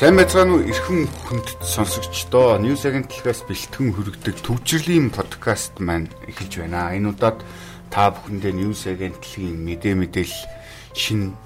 Сайн 0.00 0.16
байцгаана 0.16 0.56
уу 0.56 0.64
эрхэм 0.64 1.04
хүнд 1.28 1.60
сонсогчдоо. 1.60 2.56
News 2.56 2.88
агентлагаас 2.88 3.44
бэлтгэн 3.44 3.92
хүргэдэг 3.92 4.40
төвчрлийн 4.40 5.12
подкаст 5.12 5.76
маань 5.76 6.08
эхэлж 6.24 6.64
байна. 6.64 6.96
Энэ 6.96 7.12
удаад 7.12 7.44
та 7.92 8.08
бүхэндээ 8.08 8.48
News 8.56 8.88
агентлагийн 8.88 9.60
мэдээ 9.60 9.94
мэдээлэл 10.00 10.48
шин 10.96 11.36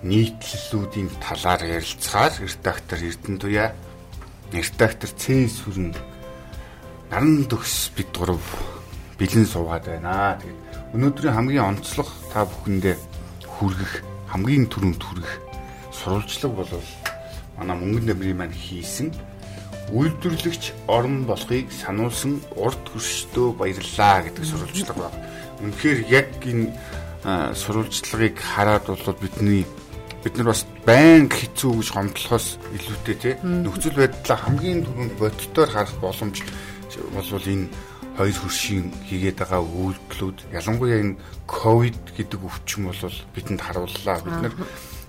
нийтлэлүүдийн 0.00 1.12
талаар 1.20 1.60
ярилцахаар 1.76 2.40
редактор 2.40 3.00
Эрдэнэ 3.04 3.36
Туяа, 3.36 3.76
редактор 4.48 5.12
Цэс 5.12 5.68
хүрэн 5.68 5.92
наран 7.12 7.44
төгс 7.52 7.92
бид 7.92 8.16
гурав 8.16 8.40
бэлэн 9.20 9.44
суугаад 9.44 9.92
байна. 9.92 10.40
Тэгээд 10.40 10.96
өнөөдрийн 10.96 11.36
хамгийн 11.36 11.68
онцлог 11.76 12.08
та 12.32 12.48
бүхэндээ 12.48 12.96
хүргэх 13.44 14.00
хамгийн 14.32 14.72
түрүүнд 14.72 15.04
хүргэх 15.04 15.36
сурвалжлага 15.92 16.64
бол 16.64 17.01
манай 17.58 17.76
мөнгөн 17.76 18.06
нэмрийн 18.08 18.38
маань 18.38 18.56
хийсэн. 18.56 19.12
Үйлдвэрлэгч 19.92 20.72
орон 20.88 21.24
болохыг 21.28 21.68
сануулсан 21.68 22.40
урд 22.56 22.80
хөрштөө 22.88 23.48
баярлаа 23.60 24.24
гэдэг 24.24 24.44
сурвалжлага 24.44 25.10
байна. 25.10 25.20
Үнэхээр 25.60 26.00
яг 26.08 26.28
энэ 26.40 26.72
сурвалжлагыг 27.54 28.36
хараад 28.40 28.86
бол 28.88 29.16
бидний 29.20 29.66
бид 30.24 30.34
нар 30.38 30.54
бас 30.54 30.66
байнга 30.86 31.36
хэцүү 31.36 31.82
гэж 31.82 31.88
гомдлохоос 31.92 32.46
илүүтэй 32.72 33.16
тий 33.18 33.34
нөхцөл 33.42 33.98
байдлаа 33.98 34.38
хамгийн 34.38 34.86
түрүүнд 34.86 35.14
боддоор 35.18 35.70
харах 35.70 35.96
боломж 35.98 36.42
болвол 37.14 37.46
энэ 37.46 37.66
хоёр 38.16 38.36
хөршийн 38.38 38.86
хийгээд 39.08 39.38
байгаа 39.40 39.62
үйлдэлүүд. 39.62 40.38
Ялангуяа 40.52 41.00
энэ 41.00 41.18
ковид 41.48 41.98
гэдэг 42.16 42.40
өвчин 42.44 42.86
бол 42.86 43.02
бидэнд 43.34 43.60
харууллаа. 43.60 44.20
Бид 44.20 44.38
нар 44.42 44.54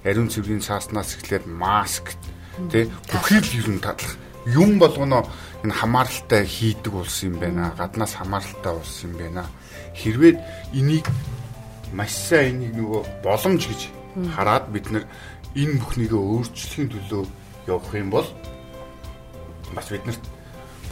ариун 0.08 0.30
цэврийн 0.32 0.64
цааснаас 0.64 1.20
эхлээд 1.20 1.46
маск 1.48 2.16
Тэ 2.71 2.90
бүхий 3.09 3.41
л 3.41 3.51
ер 3.57 3.70
нь 3.73 3.82
татлах 3.82 4.18
юм 4.46 4.77
болгоно 4.77 5.26
энэ 5.63 5.73
хамааралтай 5.73 6.46
хийдэг 6.46 6.93
улс 6.93 7.23
юм 7.23 7.40
байна. 7.40 7.73
Гаднаас 7.77 8.13
хамааралтай 8.13 8.73
улс 8.73 9.04
юм 9.04 9.18
байна. 9.18 9.48
Хэрвээ 9.98 10.37
энийг 10.73 11.07
маш 11.93 12.12
сайн 12.13 12.62
энийг 12.62 12.77
нөгөө 12.77 13.01
боломж 13.23 13.63
гэж 13.65 13.82
хараад 14.35 14.70
бид 14.70 14.91
нар 14.91 15.05
энэ 15.55 15.79
бүхнийгээ 15.82 16.21
өөрчлөхийн 16.21 16.90
төлөө 16.93 17.23
явах 17.68 17.93
юм 17.95 18.10
бол 18.13 18.27
бас 19.73 19.88
биднэрт 19.90 20.23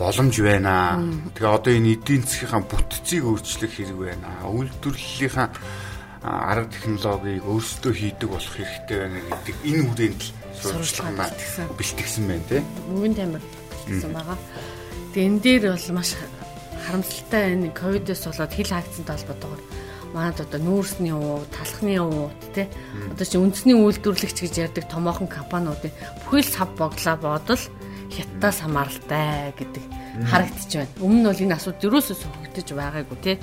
боломж 0.01 0.35
байна. 0.41 0.97
Тэгээ 1.35 1.55
одоо 1.57 1.73
энэ 1.77 1.93
эдийн 1.93 2.23
засгийнхаа 2.25 2.65
бүтцийг 2.65 3.23
өөрчлөх 3.27 3.73
хэрэг 3.75 3.97
байна. 4.01 4.29
Үйлдвэрлэлийнхаа 4.49 5.49
арга 6.21 6.69
технологиг 6.69 7.45
өөрсдөө 7.45 7.93
хийдэг 7.93 8.29
болох 8.29 8.53
хэрэгтэй 8.53 8.97
байна 8.97 9.19
гэдэг 9.25 9.55
энэ 9.65 9.83
хүрээнд 9.89 10.21
л 10.21 10.40
сурвалжлага 10.61 11.29
бэлтгэсэн 11.77 12.23
байна 12.29 12.45
тий. 12.49 12.61
Мөнгөн 12.89 13.15
тамир 13.17 13.43
гэсэн 13.87 14.13
байгаа. 14.13 14.37
Тэгээ 15.13 15.27
энэ 15.27 15.41
дээр 15.41 15.63
бол 15.73 15.87
маш 15.97 16.09
харамсалтай 16.85 17.43
энэ 17.57 17.73
ковидос 17.73 18.25
болоод 18.29 18.53
хил 18.53 18.71
хаагдсантай 18.71 19.15
холбоотойгоор 19.17 19.61
манад 20.13 20.39
одоо 20.43 20.59
нүүрсний 20.59 21.15
уу, 21.15 21.43
талхны 21.51 21.95
уу 21.99 22.31
тий. 22.53 22.67
Одоо 23.11 23.25
чи 23.25 23.37
үндэсний 23.39 23.77
үйлдвэрлэгч 23.79 24.37
гэж 24.43 24.53
ярьдаг 24.59 24.85
томоохон 24.91 25.27
компаниудын 25.27 25.91
бүхэл 26.27 26.47
сав 26.47 26.69
боглоо 26.75 27.15
бодол 27.15 27.63
хятадаас 28.11 28.59
хамааралтай 28.59 29.55
гэдэг 29.55 29.83
харагдчих 30.27 30.83
байна. 30.83 30.95
Өмнө 30.99 31.19
нь 31.23 31.27
бол 31.31 31.43
энэ 31.47 31.55
асуудал 31.55 31.95
юусоо 31.95 32.15
сөхөгдөж 32.19 32.67
байгаагүй 32.75 33.17
тий. 33.23 33.35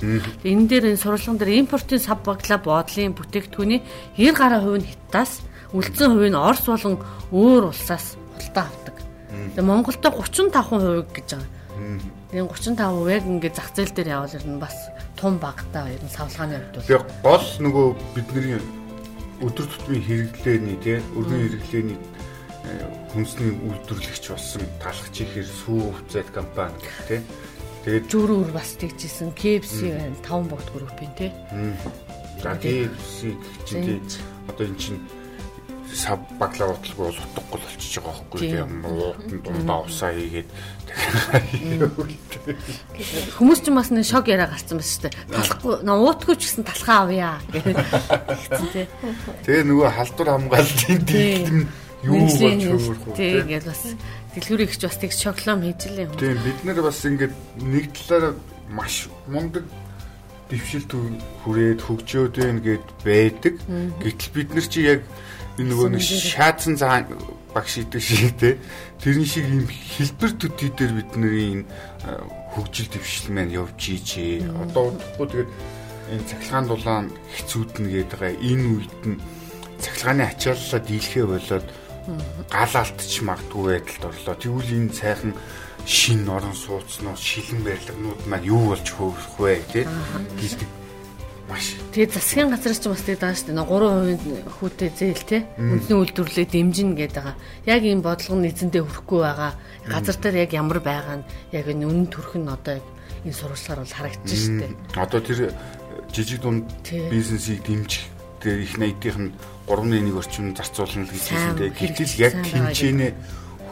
Энэ 0.45 0.67
дээр 0.69 0.85
энэ 0.93 1.01
сурвалжлагын 1.01 1.41
дээр 1.41 1.57
импортын 1.65 1.99
сав 1.99 2.21
боглоо 2.21 2.59
боодлын 2.61 3.17
бүтээгдэхүүний 3.17 3.81
90 4.17 4.37
гаруй 4.37 4.61
хувь 4.61 4.79
нь 4.85 4.89
хятадаас 4.93 5.41
үлдсэн 5.73 6.09
хувь 6.17 6.29
нь 6.29 6.37
Орос 6.37 6.65
болон 6.65 6.95
өөр 7.29 7.69
улсаас 7.69 8.17
худалдаа 8.35 8.65
авдаг. 8.69 8.95
Тэгээ 9.29 9.65
Монголдо 9.65 10.09
35% 10.09 11.13
гэж 11.13 11.27
байгаа. 11.37 11.59
Тэгээ 12.29 12.45
35% 12.45 13.13
яг 13.13 13.23
ингээд 13.25 13.55
зах 13.55 13.69
зээл 13.73 13.93
дээр 13.93 14.09
явал 14.17 14.33
ер 14.33 14.45
нь 14.45 14.61
бас 14.61 14.75
тун 15.13 15.37
багтаа 15.37 15.89
ер 15.89 16.01
нь 16.01 16.09
савлгааны 16.09 16.57
хувьд 16.57 16.75
бол. 16.75 16.87
Тэгээ 16.89 17.05
гол 17.21 17.47
нөгөө 17.61 17.87
бидний 18.17 18.57
өдөр 19.45 19.67
тутмын 19.69 20.03
хэрэглээний 20.03 20.77
тий 20.83 20.97
өргөн 21.15 21.41
хэрэглээний 21.47 21.97
э, 21.97 22.85
хүнсний 23.13 23.51
үйлдвэрлэгч 23.55 24.25
болсон 24.29 24.63
талхч 24.83 25.15
ихээр 25.23 25.47
сүү 25.47 25.79
хувьцаат 25.93 26.29
компани 26.33 26.75
тий. 27.07 27.21
Тэгээд 27.85 28.05
зүрүүр 28.11 28.51
бас 28.51 28.75
тэгжсэн 28.75 29.31
KFC 29.37 29.95
байна 29.95 30.17
5 30.25 30.51
богд 30.51 30.67
группийн 30.75 31.13
тий. 31.15 31.31
За 32.43 32.55
KFC 32.59 33.33
чинь 33.63 34.03
одоо 34.51 34.67
эн 34.67 34.75
чинь 34.75 34.99
сав 35.93 36.19
бодлого 36.39 36.77
бол 36.97 37.09
утгагүй 37.09 37.49
болчихж 37.49 37.99
байгаа 37.99 38.13
байхгүй 38.13 38.39
тийм. 38.39 38.81
Муутан 38.83 39.39
дундаа 39.41 39.79
усаа 39.85 40.11
хийгээд 40.13 40.49
хүмүүс 43.37 43.59
ч 43.61 43.69
бас 43.73 43.89
нэг 43.93 44.05
шок 44.05 44.27
яриа 44.29 44.47
гарсан 44.49 44.77
байна 44.77 44.89
шүү 44.89 45.01
дээ. 45.05 45.13
Талахгүй 45.33 45.73
уутгүй 45.85 46.35
ч 46.37 46.39
гэсэн 46.49 46.63
талхаа 46.65 46.99
авъя 47.05 47.37
тийм 47.51 47.75
тэгээ 49.45 49.63
нөгөө 49.69 49.89
халдвар 49.97 50.29
хамгааллын 50.33 51.01
тийм. 51.05 51.67
юу 52.05 52.19
болж 52.25 52.39
хөөрөх 52.39 53.07
үү 53.09 53.15
тийм 53.17 53.37
ингээд 53.49 53.65
бас 53.69 53.81
дэлгүүрийг 54.33 54.71
ч 54.77 54.79
бас 54.85 54.97
тэг 54.97 55.11
шоклом 55.13 55.59
хийжлээ 55.65 56.05
юм. 56.05 56.11
Тийм 56.17 56.37
бид 56.45 56.59
нар 56.65 56.79
бас 56.85 56.99
ингээд 57.05 57.33
нэг 57.59 57.85
талаараа 57.93 58.33
маш 58.69 59.09
мундаг 59.27 59.63
дэвшилт 60.49 60.91
хүрээд 61.45 61.79
хөгжөөд 61.85 62.33
байна 62.41 62.61
гэд 62.61 62.87
байдаг. 63.05 63.55
Гэтэл 64.01 64.33
бид 64.33 64.49
нар 64.53 64.67
чи 64.67 64.81
яг 64.85 65.01
энэ 65.61 65.69
нөгөө 65.69 65.89
нэг 65.93 66.03
шаадсан 66.03 66.75
цаа 66.77 67.05
багш 67.53 67.81
идэг 67.85 68.01
шиг 68.01 68.33
те. 68.37 68.57
Тэрэн 69.01 69.25
шиг 69.25 69.45
юм 69.45 69.65
хэлбэр 69.69 70.31
төдий 70.41 70.69
дээр 70.73 70.93
бидний 70.97 71.61
энэ 71.61 71.65
хөгжил 72.53 72.89
дэвшил 72.89 73.29
маань 73.33 73.53
явж 73.53 73.77
ийжээ. 73.77 74.49
Одоо 74.49 74.93
удахгүй 74.93 75.27
тэгээд 75.29 75.51
энэ 76.09 76.27
цахилгаан 76.29 76.65
дулаан 76.65 77.05
хэцүүднэ 77.37 77.87
гэдэг 77.93 78.19
байгаа. 78.19 78.41
Энэ 78.41 78.65
үед 78.73 79.01
нь 79.05 79.21
цахилгааны 79.81 80.23
ачааллаа 80.25 80.81
дийлхээ 80.81 81.25
болоод 81.29 81.67
гал 82.49 82.73
алдчих 82.73 83.21
магадгүй 83.21 83.63
байдалд 83.69 84.03
орлоо. 84.09 84.35
Тэгвэл 84.35 84.75
энэ 84.77 84.93
сайхан 84.97 85.33
шин 85.89 86.29
орон 86.29 86.53
сууцнууд 86.53 87.17
шилэн 87.17 87.65
барилганууд 87.65 88.21
маань 88.29 88.45
юу 88.45 88.61
болж 88.69 88.85
хөөрөх 88.93 89.41
вэ 89.41 89.57
гэдэг 89.73 90.69
Маш. 91.49 91.73
Тэгээд 91.97 92.13
засгийн 92.13 92.53
газраас 92.53 92.77
ч 92.77 92.85
бас 92.93 93.01
тэгээд 93.01 93.25
байгаа 93.25 93.37
шүү 93.41 93.49
дээ. 93.49 94.45
3% 94.45 94.53
хүүтэй 94.53 94.89
зээл 94.93 95.25
те. 95.25 95.37
Үндэсний 95.57 95.97
үйлдвэрлэлээ 95.97 96.45
дэмжинэ 96.45 96.93
гэдэг 96.93 97.17
байгаа. 97.17 97.35
Яг 97.65 97.81
ийм 97.89 98.05
бодлого 98.05 98.37
нь 98.37 98.49
эзэндээ 98.53 98.85
хүрэхгүй 98.85 99.19
байгаа. 99.25 99.51
Газар 99.89 100.17
дээр 100.21 100.37
яг 100.45 100.51
ямар 100.53 100.77
байгаа 100.77 101.15
нь 101.17 101.27
яг 101.49 101.65
энэ 101.65 101.89
үнэн 101.89 102.07
төрх 102.13 102.37
нь 102.37 102.45
одоо 102.45 102.77
энэ 103.25 103.33
сурвалжлагаар 103.33 103.81
бол 103.81 103.97
харагдаж 103.97 104.29
шүү 104.29 104.57
дээ. 104.61 104.77
Одоо 104.93 105.19
тэр 105.25 105.39
жижиг 106.13 106.39
дунд 106.45 106.69
бизнесийг 106.85 107.65
дэмжих 107.65 108.05
тэр 108.37 108.61
их 108.61 108.77
найдных 108.77 109.17
нь 109.17 109.33
3.1 109.65 110.13
орчим 110.13 110.53
зарцуулна 110.53 111.09
гэж 111.09 111.23
хэлсэнтэй. 111.33 111.69
Гэтэл 111.73 112.13
яг 112.21 112.33
хинчээнэ 112.45 113.07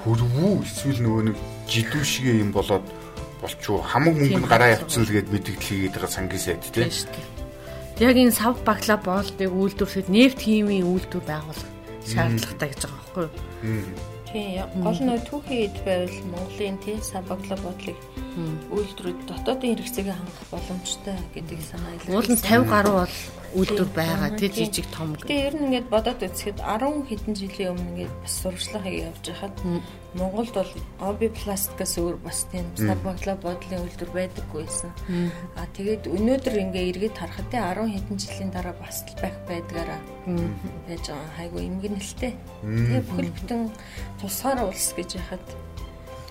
хөрвүү 0.01 0.65
эсвэл 0.65 1.05
нөгөө 1.05 1.23
нэг 1.29 1.37
жидүү 1.71 2.03
шигээ 2.03 2.41
юм 2.43 2.51
болоод 2.55 2.85
болчуу 3.41 3.77
хамаг 3.83 4.15
мөнгө 4.17 4.47
гараа 4.47 4.75
явцсан 4.75 5.03
л 5.05 5.13
гээд 5.13 5.31
мэдгдэл 5.31 5.67
хийгээд 5.67 5.93
байгаа 5.95 6.11
сангийн 6.11 6.43
сайд 6.43 6.63
тийм 6.71 6.91
яг 7.99 8.15
энэ 8.17 8.31
сав 8.31 8.55
баглаа 8.61 8.97
боолтыг 9.01 9.49
үйлдвэрлэхэд 9.49 10.09
нефт 10.09 10.39
химийн 10.41 10.85
үйлдвэр 10.85 11.25
байгуулах 11.25 11.69
шаардлагатай 12.05 12.69
гэж 12.69 12.81
байгаа 12.85 13.01
байхгүй 13.01 13.25
юу? 13.25 13.35
Тийм 14.27 14.83
гол 14.83 14.99
нь 15.01 15.25
түүхийн 15.25 15.61
хэд 15.65 15.77
байвал 15.87 16.17
Монголын 16.29 16.77
тийм 16.83 16.99
сав 17.01 17.23
баглаа 17.25 17.57
бодлыг 17.63 17.97
үйлдвэрүүд 18.69 19.19
дотоодын 19.25 19.71
хэрэгцээг 19.73 20.07
хангах 20.13 20.45
боломжтой 20.53 21.17
гэдэг 21.33 21.59
санаа 21.63 21.91
илэрхийлсэн. 21.97 22.13
Уул 22.13 22.29
нь 22.29 22.43
50 22.45 22.69
гаруй 22.69 22.95
бол 23.01 23.15
үйлдвэр 23.57 23.89
байгаа 23.97 24.29
тий 24.37 24.49
жижиг 24.53 24.85
том. 24.93 25.17
Тэгээ 25.17 25.47
ер 25.47 25.55
нь 25.57 25.65
ингээд 25.71 25.87
бодоод 25.89 26.21
үзэхэд 26.21 26.59
10 26.61 27.09
хэдэн 27.09 27.33
жилийн 27.33 27.71
өмнө 27.73 27.89
ингээд 27.97 28.15
бас 28.21 28.33
сурчлага 28.45 28.89
явж 28.91 29.23
хахад 29.25 29.55
Монголд 30.15 30.53
бол 30.55 30.71
Оби 31.03 31.27
пластикаас 31.27 31.97
өөр 31.99 32.15
бас 32.23 32.47
тийм 32.51 32.63
сарбагла 32.79 33.35
бодлын 33.35 33.83
үйлдвэр 33.83 34.11
байдаггүйсэн. 34.15 34.91
А 35.59 35.67
тэгээд 35.75 36.07
өнөөдөр 36.07 36.55
ингээ 36.63 36.89
эргээд 36.95 37.17
харахад 37.19 37.51
тий 37.51 37.59
10 37.59 37.91
хэдэн 37.91 38.17
жилийн 38.17 38.51
дараа 38.55 38.75
бас 38.79 39.03
л 39.03 39.19
байх 39.19 39.35
байдгаараа 39.51 39.99
байж 40.87 41.03
байгаа 41.11 41.31
хайгу 41.35 41.59
эмгэнэлтэй. 41.59 42.33
Тэгээ 42.63 43.03
бүхэл 43.03 43.35
бүтэн 43.35 43.61
тусгаар 44.23 44.63
улс 44.63 44.89
гэж 44.95 45.09
яхад 45.19 45.43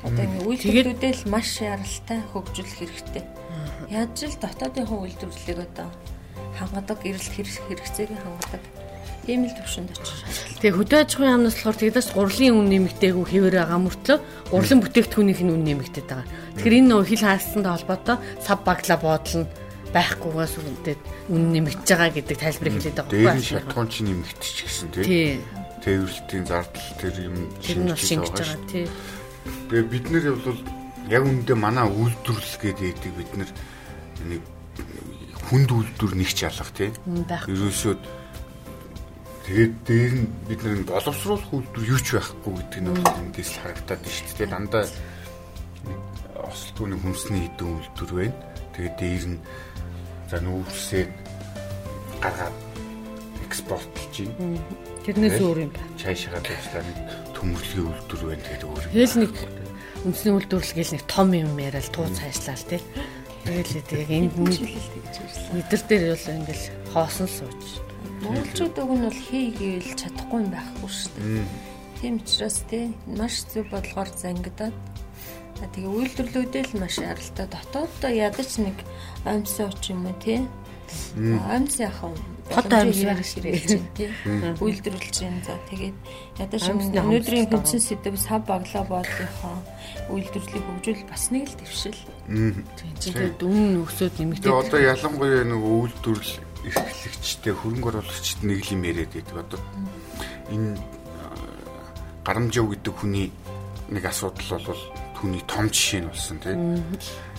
одоо 0.02 0.24
ингээ 0.24 0.46
үйлдвэрлэлүүдээ 0.48 1.12
л 1.20 1.24
маш 1.28 1.60
яралтай 1.60 2.20
хөгжүүлэх 2.32 2.78
хэрэгтэй. 2.80 3.24
Яаж 3.92 4.16
л 4.24 4.40
дотоодын 4.40 4.86
хувь 4.88 5.04
үйлдвэрлэлийг 5.04 5.60
одоо 5.68 5.88
хангадаг, 6.56 6.98
эрэлт 7.04 7.32
хэрэгцээг 7.36 8.10
хангадаг. 8.16 8.62
Тийм 9.26 9.42
л 9.50 9.54
төвшөнд 9.58 9.90
очиж. 9.90 10.18
Тэгээ 10.62 10.76
хөдөө 10.78 10.98
аж 11.02 11.10
ахуйн 11.18 11.30
яамнаас 11.34 11.58
болохоор 11.58 11.78
тэгдэж 11.82 12.06
гурлийн 12.14 12.54
үн 12.54 12.70
нэмэгдээгүй 12.70 13.26
хэвээр 13.26 13.56
байгаа 13.58 13.80
мөртлөө 13.82 14.18
гурлын 14.54 14.80
бүтээгдэхүүнийх 14.86 15.40
нь 15.42 15.50
үн 15.50 15.62
нэмэгдээд 15.66 16.06
байгаа. 16.06 16.30
Тэгэхээр 16.54 16.78
энэ 16.78 16.90
нөө 16.94 17.02
хил 17.10 17.24
хаастай 17.26 17.66
холбоотой 17.66 18.16
сав 18.38 18.58
багла 18.62 18.96
боодол 19.02 19.36
нь 19.42 19.50
байхгүйгээс 19.90 20.54
үнэтэй 20.62 20.96
үн 21.34 21.42
нэмэгдэж 21.58 21.88
байгаа 21.90 22.10
гэдэг 22.14 22.38
тайлбарыг 22.38 22.74
хэлээд 22.78 22.96
байгаа 23.02 23.10
байхгүй. 23.10 23.26
Дээр 23.26 23.40
нь 23.42 23.50
шатгуун 23.50 23.88
чи 23.90 24.00
нэмэгдэж 24.06 24.54
гисэн 24.62 24.88
тийм. 24.94 25.40
тээвэрлэлтийн 25.82 26.44
зардал 26.46 26.90
тэр 27.02 27.14
юм 27.22 27.36
Тэр 27.62 27.78
нь 27.82 27.90
бол 27.90 27.98
шингэж 27.98 28.30
байгаа 28.30 28.62
тий. 28.70 28.86
Тэгээ 29.70 29.86
бид 29.90 30.06
нэр 30.10 30.24
бол 30.38 30.60
яг 31.10 31.22
үндэ 31.22 31.54
манай 31.54 31.86
үйлдвэрлэл 31.86 32.58
гэдэг 32.62 33.12
бид 33.14 33.30
нар 33.38 33.50
нэг 34.26 34.42
хүнд 35.46 35.70
үйлдвэр 35.70 36.14
нэг 36.18 36.30
ч 36.34 36.42
ялах 36.42 36.70
тий. 36.74 36.90
байх. 37.06 37.46
Ерөөсөө 37.46 37.94
тэгээд 39.46 39.74
дээр 39.86 40.14
нь 40.18 40.26
бид 40.50 40.60
нар 40.66 40.82
боловсруулах 40.90 41.54
үйлдвэр 41.54 41.90
юу 41.94 42.00
ч 42.02 42.18
байхгүй 42.18 42.52
гэдэг 42.58 42.80
нь 42.82 42.90
эндээс 42.90 43.50
л 43.54 43.60
харагдаад 43.62 44.00
байна 44.02 44.10
шүү 44.10 44.34
дээ. 44.34 44.50
Дандаа 44.50 44.84
ослтгооны 46.50 46.96
хүнсний 46.98 47.42
хідэн 47.46 47.70
үйлдвэр 47.78 48.12
байна. 48.18 48.36
Тэгээд 48.74 48.96
дээр 48.98 49.24
нь 49.30 49.38
за 50.26 50.36
нүүрсээд 50.42 51.10
гаргаад 52.18 52.56
экспортлж 53.46 54.14
байна. 54.34 54.58
Тэрнээс 55.06 55.38
өөр 55.38 55.58
юм 55.62 55.70
байна. 55.70 55.94
Чайшаага 55.94 56.42
дэвшлээ 56.42 56.82
нэг 56.82 56.98
төмөрлөгийн 57.38 57.86
үйлдвэр 57.86 58.22
байна 58.26 58.42
тэгээд 58.50 58.66
өөр. 58.66 58.84
Тэгэл 58.90 59.20
нэг 59.22 59.32
үндэсний 60.02 60.34
үйлдвэрлэл 60.34 60.74
гэл 60.74 60.94
нэг 60.98 61.04
том 61.06 61.28
юм 61.30 61.54
яриад 61.62 61.88
туу 61.94 62.06
цаашлаа 62.10 62.58
л 62.58 62.66
тий. 62.66 62.82
Тэгэл 63.46 63.78
яг 63.94 64.10
энд 64.10 64.34
мэдэр 65.54 65.82
дээр 65.86 66.04
бол 66.18 66.34
ингээл 66.34 66.66
хоосон 66.90 67.30
сууж. 67.30 67.85
Монголчууд 68.22 68.76
уг 68.78 68.90
нь 68.96 69.04
бол 69.04 69.20
хий 69.28 69.46
гэвэл 69.52 69.92
чадахгүй 70.00 70.38
юм 70.44 70.50
байхгүй 70.52 70.90
шүү 70.90 71.10
дээ. 71.16 71.44
Тийм 72.00 72.14
учраас 72.20 72.58
тий 72.70 72.84
маш 73.18 73.44
зөв 73.50 73.68
бодлогоор 73.72 74.10
зангидаад 74.12 74.76
А 75.62 75.66
тэгээ 75.72 75.88
үйлдвэрлэлүүдээ 75.88 76.64
л 76.68 76.80
маш 76.84 77.00
аралтай. 77.00 77.48
Дотооддоо 77.48 78.12
ядаж 78.12 78.50
нэг 78.60 78.76
амьсаа 79.24 79.72
ч 79.80 79.96
юм 79.96 80.04
уу 80.04 80.16
тий. 80.20 80.44
Амьс 81.48 81.80
яхав. 81.80 82.12
Хот 82.52 82.68
амьс 82.68 83.00
байх 83.00 83.24
ширээ 83.24 83.80
тий. 83.96 84.12
Үйлдвэрлэж 84.60 85.16
байна. 85.24 85.40
За 85.48 85.56
тэгээд 85.72 85.96
ядаж 86.44 86.62
өнөөдрийн 86.68 87.48
хүнсэн 87.48 87.80
сэдв 87.80 88.20
сав 88.20 88.44
баглаа 88.44 88.84
бодлынхоо 88.84 89.56
үйлдвэрлэлийг 90.12 90.64
хөгжүүл 90.68 91.08
бас 91.08 91.24
нэг 91.32 91.48
л 91.48 91.56
дэвшил. 91.56 92.00
Тэгээд 93.00 93.40
үнэн 93.40 93.80
өсөд 93.80 94.14
нэмэгдээд. 94.20 94.44
Тэгээ 94.44 94.60
одоо 94.60 94.80
ялангуяа 94.92 95.44
нэг 95.48 95.62
үйлдвэрлэл 95.64 96.45
эрхлэгчтэй 96.66 97.54
хөрөнгө 97.54 97.88
оруулагчид 97.94 98.42
нэг 98.42 98.60
л 98.66 98.74
юм 98.74 98.82
яриад 98.82 99.12
байдаг. 99.14 99.36
Одоо 99.46 99.60
энэ 100.50 100.78
гарамжаа 102.26 102.66
гэдэг 102.66 102.94
хүний 102.94 103.30
нэг 103.90 104.04
асуудал 104.04 104.58
бол 104.66 104.82
түүний 105.14 105.42
том 105.46 105.70
жишээ 105.70 106.02
нь 106.02 106.10
болсон 106.10 106.38
тийм. 106.42 106.82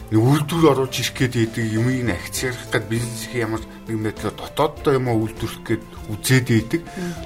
Нэг 0.07 0.23
үйлдвэр 0.23 0.71
оруулж 0.71 0.95
ирэх 1.03 1.19
гээд 1.19 1.35
идэг 1.35 1.65
юмыг 1.67 1.99
нь 2.07 2.15
акциарах 2.15 2.71
гээд 2.71 2.87
бизнесийн 2.87 3.43
ямар 3.51 3.63
нэг 3.91 3.97
мэдлээ 3.99 4.33
дотооддоо 4.39 4.93
юм 4.95 5.11
үйлдвэрлэх 5.11 5.63
гээд 5.67 5.83
үзээд 6.07 6.47
идэг. 6.47 6.81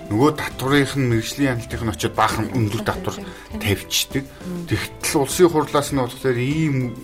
Нөгөө 0.09 0.31
татврынх 0.42 0.97
нь 0.97 1.09
мэрэгжлийн 1.13 1.62
хяналтынх 1.62 1.86
нь 1.86 1.94
очиод 1.94 2.15
баахан 2.18 2.50
өндөр 2.57 2.81
татвар 2.81 3.18
тавьчихдаг. 3.62 4.25
Тэгтэл 4.65 5.21
улсын 5.21 5.50
хурлаас 5.54 5.94
нь 5.94 6.01
болохоор 6.01 6.39
ийм 6.42 6.97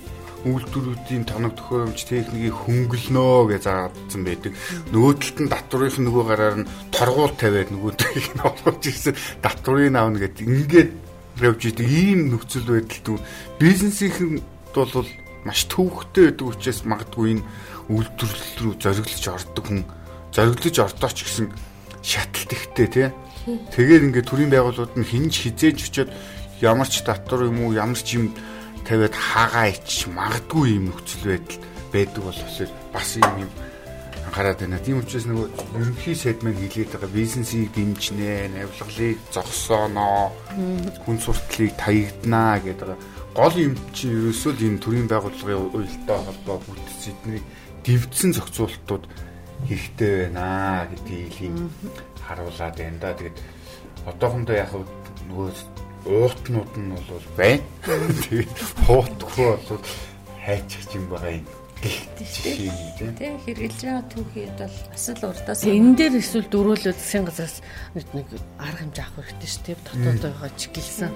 үйлдвэрүүдийн 0.45 1.25
тоног 1.25 1.57
төхөөрөмж 1.57 1.99
техникийг 2.05 2.53
хөнгөлнөө 2.53 3.57
гэж 3.57 3.63
заасан 3.65 4.21
байдаг. 4.21 4.53
Нөгөө 4.93 5.13
талд 5.17 5.37
нь 5.41 5.53
татврынх 5.53 5.97
нөгөө 5.97 6.23
гараар 6.29 6.55
нь 6.61 6.69
торгуул 6.93 7.33
тавиад 7.33 7.69
нөгөө 7.73 7.93
тийг 7.97 8.25
нь 8.37 8.45
олгож 8.45 8.83
ирсэн 8.85 9.15
татврыг 9.41 9.95
аавна 9.97 10.21
гэдэг. 10.21 10.45
Ингээд 10.45 10.91
явж 11.41 11.61
идэг 11.69 11.87
ийм 11.89 12.19
нөхцөл 12.33 12.69
байдалд 12.69 13.21
бизнесийн 13.57 14.41
бол 14.73 15.09
маш 15.45 15.65
төвөгтэй 15.71 16.33
байдаг 16.33 16.47
учраас 16.47 16.81
магадгүй 16.85 17.27
энэ 17.37 17.43
үйлдвэрлэл 17.89 18.57
рүү 18.61 18.73
зориглож 18.81 19.25
ордог 19.31 19.65
хүн 19.65 19.81
зориглож 20.35 20.77
ордоо 20.81 21.09
ч 21.13 21.19
гэсэн 21.23 21.47
шаталт 22.03 22.51
ихтэй 22.51 22.87
тий. 22.87 23.07
Тэгээд 23.47 24.05
ингээд 24.11 24.27
төрийн 24.27 24.51
байгууллагууд 24.51 24.99
нь 24.99 25.07
хинж 25.07 25.33
хизээж 25.47 25.77
очиод 25.87 26.09
ямар 26.59 26.89
ч 26.89 26.99
татвар 27.05 27.47
юм 27.47 27.63
уу 27.63 27.71
ямар 27.73 27.97
ч 27.97 28.19
юм 28.19 28.35
тавиад 28.87 29.15
хаагаа 29.15 29.67
ич 29.75 30.07
магадгүй 30.07 30.79
юм 30.79 30.85
нөхцөл 30.89 31.35
байдал 31.35 31.59
байдаг 31.91 32.23
болохоор 32.23 32.71
бас 32.95 33.09
юм 33.19 33.35
юм 33.43 33.51
анхаарат 34.27 34.59
байна. 34.63 34.79
Тийм 34.79 34.99
учраас 35.03 35.27
нөгөө 35.27 35.47
ерөнхий 35.75 36.15
сайд 36.15 36.39
маань 36.43 36.59
хэлээд 36.59 36.91
байгаа 36.95 37.11
бизнесийг 37.11 37.71
дэмжнэ, 37.75 38.51
навилгалыг 38.55 39.19
зогсооноо, 39.35 40.31
хүн 41.03 41.17
суртлыг 41.19 41.71
таягданаа 41.75 42.59
гэдэг 42.63 42.95
гол 43.37 43.55
юм 43.55 43.73
чи 43.93 44.09
ерөөсөө 44.09 44.51
л 44.55 44.65
энэ 44.67 44.81
төрийн 44.81 45.07
байгууллагын 45.11 45.69
уялдаа 45.77 46.19
холбоо 46.25 46.57
бүтц 46.65 47.11
эдний 47.11 47.41
дивдсэн 47.85 48.33
зохицуултууд 48.33 49.05
хэрэгтэй 49.69 50.31
байна 50.33 50.89
гэдгийг 50.89 51.53
харуулад 52.25 52.75
байна 52.77 52.97
да. 52.97 53.13
Тэгээд 53.13 53.37
одоохондоо 54.09 54.55
яг 54.57 54.73
нөгөө 55.29 55.49
уутнууд 56.07 56.73
нь 56.79 56.95
бол 56.95 57.27
байна. 57.35 57.63
Тэгээд 57.83 58.51
хуутгүй 58.87 59.51
бол 59.67 59.83
хайчих 60.41 60.87
юм 60.95 61.05
байгаа 61.11 61.35
юм 61.43 61.47
тийм 61.77 63.37
хэрэгжилж 63.45 63.81
байгаа 63.85 64.05
түүхийд 64.09 64.57
бол 64.57 64.77
бас 64.89 65.05
л 65.13 65.27
урдаас 65.29 65.61
энэ 65.61 65.93
дээр 65.93 66.15
эсвэл 66.17 66.49
дөрөөлөд 66.49 66.97
засгийн 66.97 67.27
газраас 67.29 67.61
нэг 67.93 68.27
арга 68.57 68.81
хэмжээ 68.81 69.05
авах 69.05 69.29
хэрэгтэй 69.29 69.51
шүү 69.51 69.63
дээ. 69.67 69.77
Дотоодоо 69.85 70.49
чиглэлсэн 70.57 71.11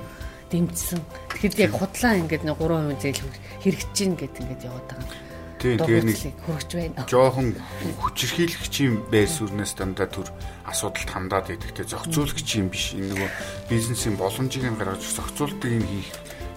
дэмжсэн. 0.51 1.01
Тэгэхээр 1.33 1.65
яг 1.65 1.73
худлаа 1.79 2.13
ингээд 2.21 2.43
нэг 2.45 2.57
3% 2.61 3.01
зээл 3.01 3.21
хэрэгжиж 3.65 3.97
гин 3.97 4.13
гэд 4.19 4.35
ингээд 4.37 4.65
яваад 4.69 4.87
байгаа. 4.91 5.30
Тийм 5.61 5.77
тэгээ 5.77 6.03
нэг 6.09 6.17
хөргөж 6.41 6.71
байна. 6.73 7.05
Жохон 7.05 7.53
хүчирхийлэгчийн 8.01 8.95
байр 9.13 9.29
суурнаас 9.29 9.77
дандаа 9.77 10.09
төр 10.09 10.27
асуудалд 10.65 11.09
хандаад 11.13 11.53
идэгтэй 11.53 11.85
зохицуулагч 11.85 12.49
юм 12.57 12.73
биш. 12.73 12.97
Энэ 12.97 13.13
нөгөө 13.13 13.29
бизнесийн 13.69 14.17
боломжийг 14.17 14.73
гаргаж 14.73 15.05
зохицуулдаг 15.05 15.69
юм 15.69 15.85
хийх 15.85 16.09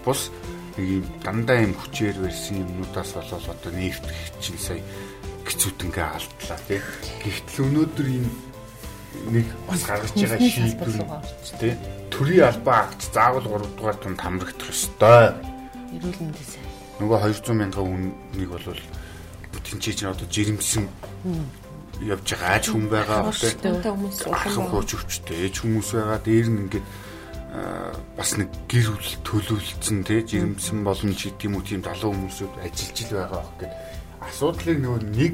бус 0.09 0.33
нэг 0.81 0.89
юм 0.89 1.05
дандаа 1.21 1.61
юм 1.69 1.77
хүчээр 1.77 2.17
барьсан 2.17 2.65
юмнуудаас 2.65 3.13
болоод 3.13 3.45
одоо 3.45 3.73
нефтх 3.77 4.09
чинь 4.41 4.57
сая 4.57 4.81
гизүүдэнгээ 5.45 6.09
алдлаа 6.09 6.59
тий. 6.65 6.81
Гэхдээ 7.21 7.61
өнөөдөр 7.61 8.09
энэ 8.09 8.33
нэг 9.37 9.47
бас 9.69 9.85
гаргаж 9.85 10.17
байгаа 10.17 10.41
шийдвэр 10.41 10.93
тий. 11.61 11.75
Төрийн 12.09 12.49
албаа 12.49 12.89
акт 12.89 13.05
заавал 13.13 13.45
3 13.45 13.77
дугаар 13.77 13.99
тунд 14.01 14.21
хамрагдах 14.21 14.73
ёстой. 14.73 15.37
Эрүүл 15.93 16.19
мэндийн 16.25 16.49
сайн. 16.49 16.64
Нөгөө 17.01 17.19
200 17.27 17.59
мянган 17.59 17.87
хүнийг 18.35 18.51
бол 18.55 18.67
тэнцээж 19.65 19.99
нь 20.05 20.11
одоо 20.11 20.27
жирэмсэн 20.31 20.85
явж 22.07 22.27
байгаа. 22.35 22.55
Аж 22.59 22.65
хүн 22.71 22.87
байгаа 22.91 23.21
улам 23.31 24.67
хууч 24.71 24.91
өвчтэй. 24.95 25.51
Ээж 25.51 25.63
хүмүүс 25.63 25.91
байгаа. 25.95 26.21
Дээр 26.23 26.49
нь 26.51 26.61
ингээд 26.69 26.87
бас 28.19 28.31
нэг 28.35 28.51
гэр 28.67 28.91
бүл 28.91 29.13
төлөвлөсөн 29.23 30.03
тий 30.03 30.21
жирэмсэн 30.27 30.83
боломж 30.83 31.19
гэдэг 31.23 31.47
юм 31.47 31.55
уу 31.59 31.63
тийм 31.63 31.83
залуу 31.87 32.11
хүмүүсүүд 32.15 32.55
ажиллаж 32.67 32.99
ил 32.99 33.15
байгаа 33.15 33.43
бох 33.43 33.55
гэд. 33.63 33.73
Асуудлыг 34.27 34.79
нөгөө 34.83 35.03
нэг 35.15 35.33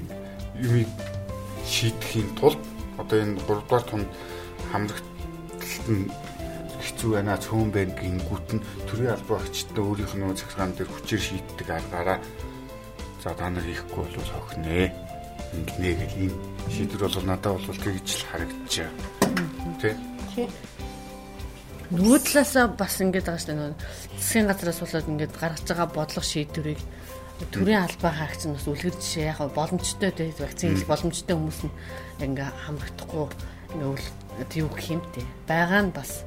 юм 0.61 0.85
шийдэхийн 1.65 2.29
тулд 2.37 2.61
одоо 3.01 3.19
энэ 3.25 3.41
3 3.41 3.65
дугаар 3.65 3.85
тунд 3.89 4.09
хамрагталт 4.69 5.87
нь 5.89 6.13
хэцүү 6.81 7.11
байна. 7.15 7.37
Цөөн 7.37 7.71
байна 7.71 7.95
гингүүт 8.01 8.49
нь. 8.57 8.65
Төрийн 8.89 9.15
албаа 9.15 9.39
агчтай 9.41 9.83
өөрийнх 9.85 10.15
нь 10.17 10.37
захиргаан 10.37 10.73
дээр 10.75 10.91
хүчээр 10.91 11.23
шийддэг 11.23 11.69
аргаараа. 11.69 12.19
За 13.23 13.37
та 13.37 13.53
нар 13.53 13.65
хийхгүй 13.65 14.05
бол 14.09 14.33
хохинэ 14.33 14.89
ингэнэ 15.53 15.91
гэх 15.99 16.15
ийм 16.17 16.35
шийдвэр 16.71 17.11
бол 17.11 17.27
надад 17.27 17.59
бол 17.59 17.83
тэгж 17.85 18.09
л 18.23 18.27
харагдчихаа 18.31 19.21
тий. 19.81 19.95
Нөгөө 21.91 22.19
талаасаа 22.23 22.71
бас 22.71 23.03
ингэж 23.03 23.25
байгаа 23.27 23.43
шүү 23.43 23.57
дээ. 23.59 23.75
Засгийн 24.15 24.47
газраас 24.47 24.79
болоод 24.79 25.11
ингэж 25.11 25.33
гаргаж 25.35 25.67
байгаа 25.67 25.89
бодлого 25.91 26.27
шийдвэрийг 26.27 26.81
төрийн 27.51 27.83
албаа 27.83 28.13
хаагч 28.15 28.47
нь 28.47 28.55
бас 28.55 28.67
үлгэр 28.71 28.95
жишээ 28.95 29.27
яг 29.35 29.41
боломжтой 29.51 30.11
дээ 30.15 30.39
вакцин 30.39 30.77
хийх 30.79 30.87
боломжтой 30.87 31.35
хүмүүс 31.35 31.61
нь 31.67 31.75
ингээ 32.23 32.51
хамрагдахгүй. 32.63 33.27
Нөөл 33.75 34.07
юу 34.55 34.71
гэх 34.71 34.87
юм 34.95 35.03
те. 35.11 35.27
Байгаа 35.51 35.83
нь 35.83 35.91
бас 35.91 36.23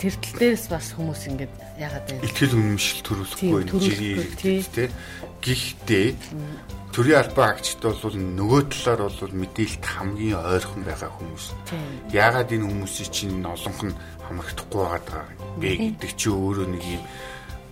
тэр 0.00 0.14
тал 0.16 0.36
дээрс 0.40 0.66
бас 0.72 0.86
хүмүүс 0.96 1.22
ингээд 1.28 1.54
ягаад 1.76 2.06
вэ? 2.08 2.24
Итгэл 2.24 2.56
үнэмшил 2.56 3.04
төрүүлэхгүй 3.04 3.62
жирий 3.84 4.64
те. 4.64 4.88
Гэхдээ 5.44 6.08
төрийн 6.96 7.20
албаа 7.20 7.52
хаагчд 7.52 7.84
бол 7.84 8.16
нөгөө 8.16 8.60
талаар 8.72 9.12
бол 9.12 9.36
мэдээлэлд 9.44 9.84
хамгийн 9.84 10.40
ойрхон 10.40 10.82
байгаа 10.88 11.10
хүмүүс. 11.12 11.44
Яагаад 12.16 12.48
энэ 12.48 12.64
хүмүүсийн 12.64 13.10
чинь 13.12 13.44
олонх 13.44 13.80
нь 13.84 13.98
хамрагдахгүй 14.24 14.84
байгаа 14.88 15.24
бэ 15.60 15.70
гэдэг 16.00 16.12
чи 16.16 16.28
өөрөө 16.32 16.66
нэг 16.72 16.84
юм 16.96 17.04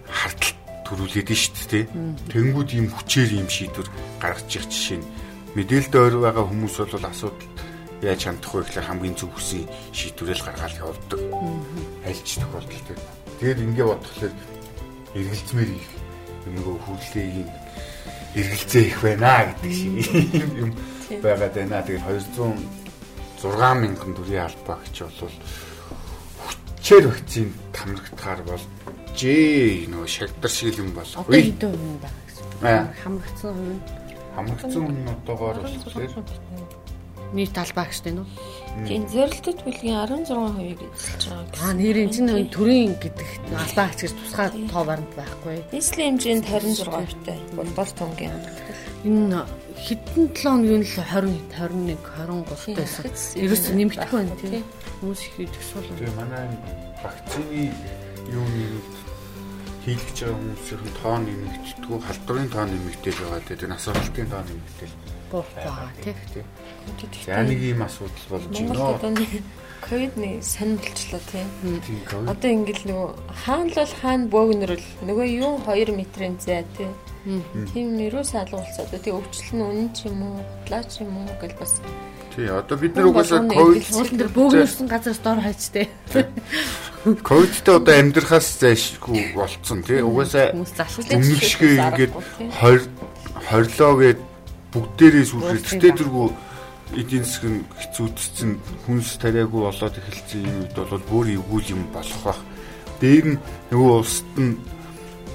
хартал 0.05 0.55
төрүүлээд 0.85 1.29
нь 1.33 1.41
шүү 1.41 1.69
дээ. 1.73 1.85
Тэнгүүд 2.29 2.71
ийм 2.77 2.89
хүчээр 2.93 3.31
ийм 3.41 3.49
шийдвэр 3.49 3.89
гаргаж 4.21 4.49
ирэх 4.53 4.69
жишээ 4.69 5.01
нь 5.01 5.09
мэдээлэлд 5.57 5.95
ойр 5.97 6.17
байгаа 6.23 6.45
хүмүүс 6.45 6.77
бол 6.77 7.09
асуудал 7.09 7.48
яаж 8.03 8.21
хандах 8.25 8.53
вэ 8.55 8.63
гэхээр 8.63 8.89
хамгийн 8.89 9.17
зөв 9.19 9.31
хүсийн 9.35 9.67
шийдвэрэл 9.93 10.47
гаргаад 10.47 10.79
явуулдаг. 10.79 11.21
Альч 12.07 12.29
тохиолдолд. 12.39 12.89
Тэгээд 13.41 13.59
ингэ 13.65 13.85
бодхолоор 13.85 14.35
эргэлзмээр 15.19 15.71
их 15.75 15.89
нөгөө 16.47 16.77
хүрлэгийг 16.87 17.51
эргэлзээ 18.39 18.85
их 18.87 18.99
байна 19.03 19.51
гэдэг 19.51 19.73
шиг 19.73 19.95
юм 20.55 20.71
байгаад 21.23 21.55
байна. 21.55 21.83
Тэгээд 21.83 22.07
206 22.07 23.83
мянган 23.83 24.13
төгрөгийн 24.15 24.47
албаагч 24.47 24.97
бол 25.03 25.37
хичээл 26.79 27.11
вакцин 27.11 27.49
тамрагдахаар 27.75 28.43
бол 28.47 28.65
жээ 29.19 29.91
нөгөө 29.91 30.09
шагдар 30.09 30.51
шиг 30.51 30.79
юм. 30.79 30.95
Одоо 30.95 31.27
хэдэн 31.27 31.73
хувь 31.75 31.91
нь 31.93 32.01
байгаа 32.03 32.23
гэсэн. 32.27 32.47
Хамрагдсан 33.03 33.55
нь 33.59 33.81
Хамрагдсан 34.39 34.87
одоогоор 35.11 35.59
болохоор 35.67 36.13
нийт 37.33 37.53
талбай 37.53 37.87
гэжтэй 37.89 38.13
нөө. 38.17 38.27
Тийм 38.89 39.05
зорилттой 39.11 39.55
бүлгийн 39.61 40.01
16%-ийг 40.07 40.81
эзэлж 40.81 41.25
байгаа. 41.29 41.61
Аа 41.61 41.73
нэр 41.77 41.97
энэ 42.09 42.15
чинь 42.15 42.49
төрийн 42.49 42.95
гэдэг 42.97 43.29
албаа 43.53 43.87
хач 43.91 44.01
гэж 44.07 44.13
тусгай 44.17 44.49
тоо 44.73 44.85
баримт 44.89 45.13
байхгүй. 45.19 45.57
Нийслэлийн 45.73 46.17
хэмжээнд 46.17 46.47
26%-тай. 46.49 47.39
Болбол 47.53 47.93
тонгийн 47.99 48.33
хангалттай. 48.33 48.75
Энэ 49.05 49.41
хэдэн 49.77 50.27
7 50.33 50.43
хоногийн 50.43 50.83
л 50.83 50.95
20 50.95 51.37
21 51.53 52.01
23 52.09 52.75
байсан. 52.79 53.05
Ерөөс 53.37 53.65
нэмэгдэхгүй 53.77 54.19
байна 54.19 54.37
тийм. 54.41 54.65
Хүмүүс 54.99 55.21
их 55.27 55.37
идэх 55.45 55.65
сул. 55.69 55.87
Тэгээ 55.87 56.19
манай 56.19 56.47
вакцины 57.05 57.71
юу 58.33 58.47
нэг 58.57 58.73
хийлгэж 59.85 60.17
байгаа 60.19 60.37
хүмүүсийн 60.39 60.95
тоо 60.99 61.17
нэмэгддэггүй, 61.23 61.99
халдварын 62.03 62.49
тоо 62.51 62.65
нэмэгдэл 62.67 63.21
байгаа. 63.23 63.47
Тэгээ 63.47 63.69
насвалтын 63.71 64.29
тоо 64.33 64.43
нэмэгдэл 64.43 65.18
буугаа 65.31 65.93
тийм. 66.03 66.47
За 67.27 67.43
нэг 67.43 67.61
ийм 67.63 67.83
асуудал 67.83 68.27
болж 68.31 68.45
байна. 68.49 69.27
Ковидны 69.79 70.43
сонир 70.43 70.81
болчлоо 70.83 71.23
тийм. 71.31 71.49
Одоо 72.27 72.51
ингээл 72.51 72.85
нөгөө 72.91 73.11
хаана 73.45 73.71
л 73.71 73.79
бол 73.79 73.95
хаана 74.03 74.27
бөөгнөрөл 74.33 74.87
нөгөө 75.07 75.27
юу 75.39 75.55
2 75.65 75.95
метрийн 75.95 76.37
зай 76.43 76.67
тийм. 76.77 76.93
Тийм 77.73 77.97
нэрөөс 77.97 78.35
алгуулцаа 78.35 78.85
одоо 78.89 78.99
тийм 78.99 79.21
өвчлөл 79.23 79.55
нь 79.55 79.65
үнэн 79.69 79.89
ч 79.95 80.11
юм 80.11 80.23
уу, 80.25 80.43
хутлаа 80.43 80.83
ч 80.89 81.05
юм 81.05 81.15
уу 81.15 81.31
гэл 81.41 81.57
бас 81.61 81.79
Тий, 82.39 82.47
одоо 82.47 82.79
бид 82.79 82.95
нар 82.95 83.11
угаасаа 83.11 83.43
ковид 83.51 84.15
дээр 84.15 84.31
бөөгнөрсөн 84.31 84.87
газараас 84.87 85.21
дор 85.27 85.43
хайчтэй. 85.43 85.87
ковидтэй 87.27 87.75
одоо 87.75 87.95
амьдрахаас 87.99 88.47
зайшгүй 88.63 89.35
болцсон 89.35 89.83
тий. 89.83 89.99
Угаасаа 90.07 90.55
Хүмүүс 90.55 90.73
өмнөшгөө 91.19 91.71
ингээд 91.83 92.13
20 92.63 92.87
20лоо 93.51 93.93
гээд 93.99 94.21
бүгдээрээ 94.73 95.25
сүрхэл 95.29 95.65
гэтээ 95.65 95.93
тэргүй 95.99 96.29
эдийн 96.97 97.25
нь 97.25 97.65
хэцүүдсэн 97.81 98.51
хүнс 98.87 99.21
тариагүй 99.21 99.63
болоод 99.69 99.95
эхэлсэн 100.01 100.41
юм 100.49 100.57
үед 100.65 100.77
бол 100.77 101.05
бүр 101.11 101.27
эвгүй 101.37 101.61
юм 101.73 101.83
болох 101.93 102.23
бах. 102.25 102.41
Дээр 103.01 103.27
нь 103.37 103.41
нөгөө 103.71 103.93
улсад 104.01 104.35
нь 104.37 104.57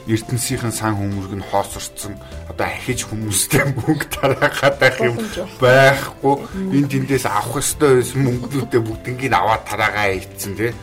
ертөнцийн 0.10 0.74
сан 0.74 0.98
хүмүүрг 1.00 1.34
нь 1.38 1.48
хоосорцсон 1.48 2.18
одоо 2.52 2.68
ахиж 2.68 3.08
хүмүүстэй 3.08 3.64
мөнгө 3.78 4.08
тараагаад 4.12 4.76
байх 4.82 4.98
юм 5.00 5.16
байхгүй. 5.62 6.36
Энэ 6.76 6.92
тэндээс 6.92 7.26
авах 7.30 7.62
ёстой 7.62 8.02
байсан 8.02 8.20
мөнгнүүдээ 8.26 8.82
бүгднийг 8.84 9.32
аваад 9.32 9.64
тараагаа 9.64 10.12
ийцэн 10.18 10.58
тий 10.60 10.74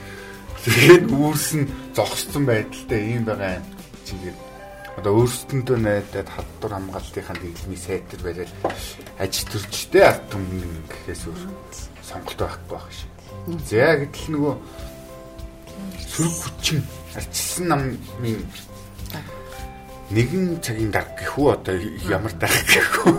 Тэгээд 0.61 1.09
үүрс 1.09 1.57
нь 1.57 1.71
зогссон 1.97 2.45
байдалтай 2.45 3.17
юм 3.17 3.25
байгаа 3.25 3.57
юм. 3.57 3.65
Чигээр 4.05 4.37
одоо 5.01 5.25
өөрсдөндөө 5.25 5.79
найдаад 5.81 6.29
халдвар 6.29 6.73
хамгаалтынхаа 6.77 7.37
дэглэмийн 7.41 7.81
сайтар 7.81 8.21
бариад 8.21 8.53
аж 9.17 9.35
төрчтэй 9.49 10.05
ард 10.05 10.29
түмэн 10.29 10.85
гэхээс 10.93 11.23
өөр 11.25 11.41
сонголт 12.05 12.41
байхгүй 12.45 12.69
байх 12.69 12.89
шиг. 12.93 13.13
За 13.65 13.97
гэтэл 13.97 14.29
нөгөө 14.37 14.55
сөрөг 16.05 16.37
хүчин 16.45 16.85
арчилсан 17.17 17.65
намын 17.73 18.45
нэгэн 20.13 20.61
цагийн 20.61 20.93
дарга 20.93 21.17
гэхүү 21.17 21.47
одоо 21.49 21.77
ямар 22.05 22.35
дарга 22.37 22.61
гэхүү 22.69 23.13